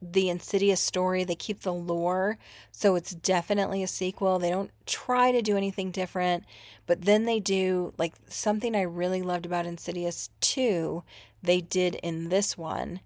[0.01, 2.37] the insidious story they keep the lore
[2.73, 6.43] so it's definitely a sequel they don't try to do anything different
[6.87, 11.01] but then they do like something i really loved about insidious 2
[11.41, 12.99] they did in this one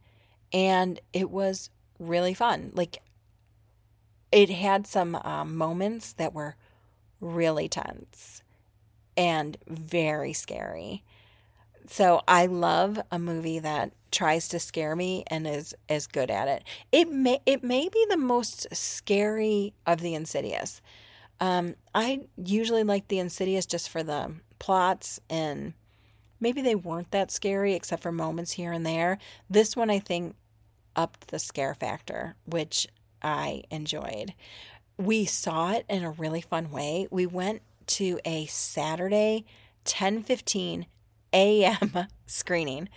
[0.52, 2.98] and it was really fun like
[4.32, 6.56] it had some um, moments that were
[7.20, 8.42] really tense
[9.16, 11.04] and very scary.
[11.88, 16.48] So I love a movie that tries to scare me and is is good at
[16.48, 16.64] it.
[16.92, 20.82] It may it may be the most scary of the Insidious.
[21.40, 25.74] Um, I usually like the Insidious just for the plots and
[26.40, 29.18] maybe they weren't that scary except for moments here and there.
[29.50, 30.36] This one I think
[30.96, 32.88] upped the scare factor, which
[33.22, 34.34] I enjoyed
[34.98, 37.08] we saw it in a really fun way.
[37.12, 39.46] We went to a Saturday
[39.86, 40.86] 10:15
[41.34, 42.08] a.m.
[42.26, 42.90] screening.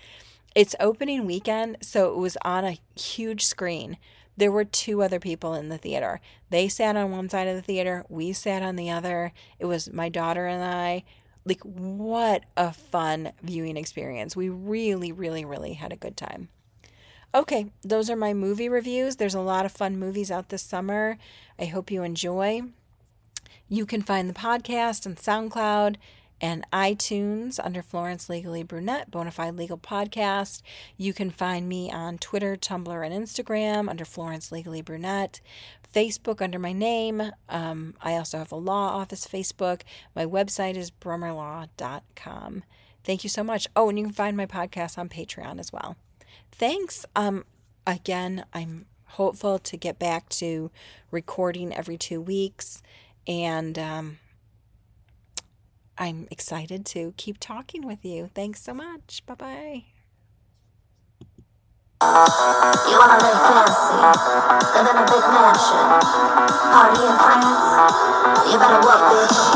[0.55, 3.99] It's opening weekend, so it was on a huge screen.
[4.37, 6.21] There were two other people in the theater.
[6.49, 9.33] They sat on one side of the theater, we sat on the other.
[9.59, 11.05] It was my daughter and I.
[11.45, 14.35] Like what a fun viewing experience.
[14.35, 16.49] We really really really had a good time.
[17.33, 19.17] Okay, those are my movie reviews.
[19.17, 21.17] There's a lot of fun movies out this summer.
[21.61, 22.63] I hope you enjoy.
[23.69, 25.95] You can find the podcast on SoundCloud
[26.41, 30.63] and iTunes under Florence Legally Brunette, Bonafide Legal Podcast.
[30.97, 35.41] You can find me on Twitter, Tumblr, and Instagram under Florence Legally Brunette.
[35.95, 37.31] Facebook under my name.
[37.49, 39.83] Um, I also have a law office Facebook.
[40.17, 42.65] My website is brummerlaw.com.
[43.05, 43.69] Thank you so much.
[43.77, 45.97] Oh, and you can find my podcast on Patreon as well.
[46.53, 47.07] Thanks.
[47.17, 47.45] Um,
[47.87, 50.71] again, I'm hopeful to get back to
[51.11, 52.83] recording every two weeks,
[53.27, 54.19] and um,
[55.99, 58.31] I'm excited to keep talking with you.
[58.35, 59.23] Thanks so much.
[59.27, 59.85] Bye bye.
[62.03, 63.93] You wanna live fancy,
[64.73, 65.85] live in a big mansion,
[66.73, 68.51] party in France?
[68.51, 69.51] You better work, bitch.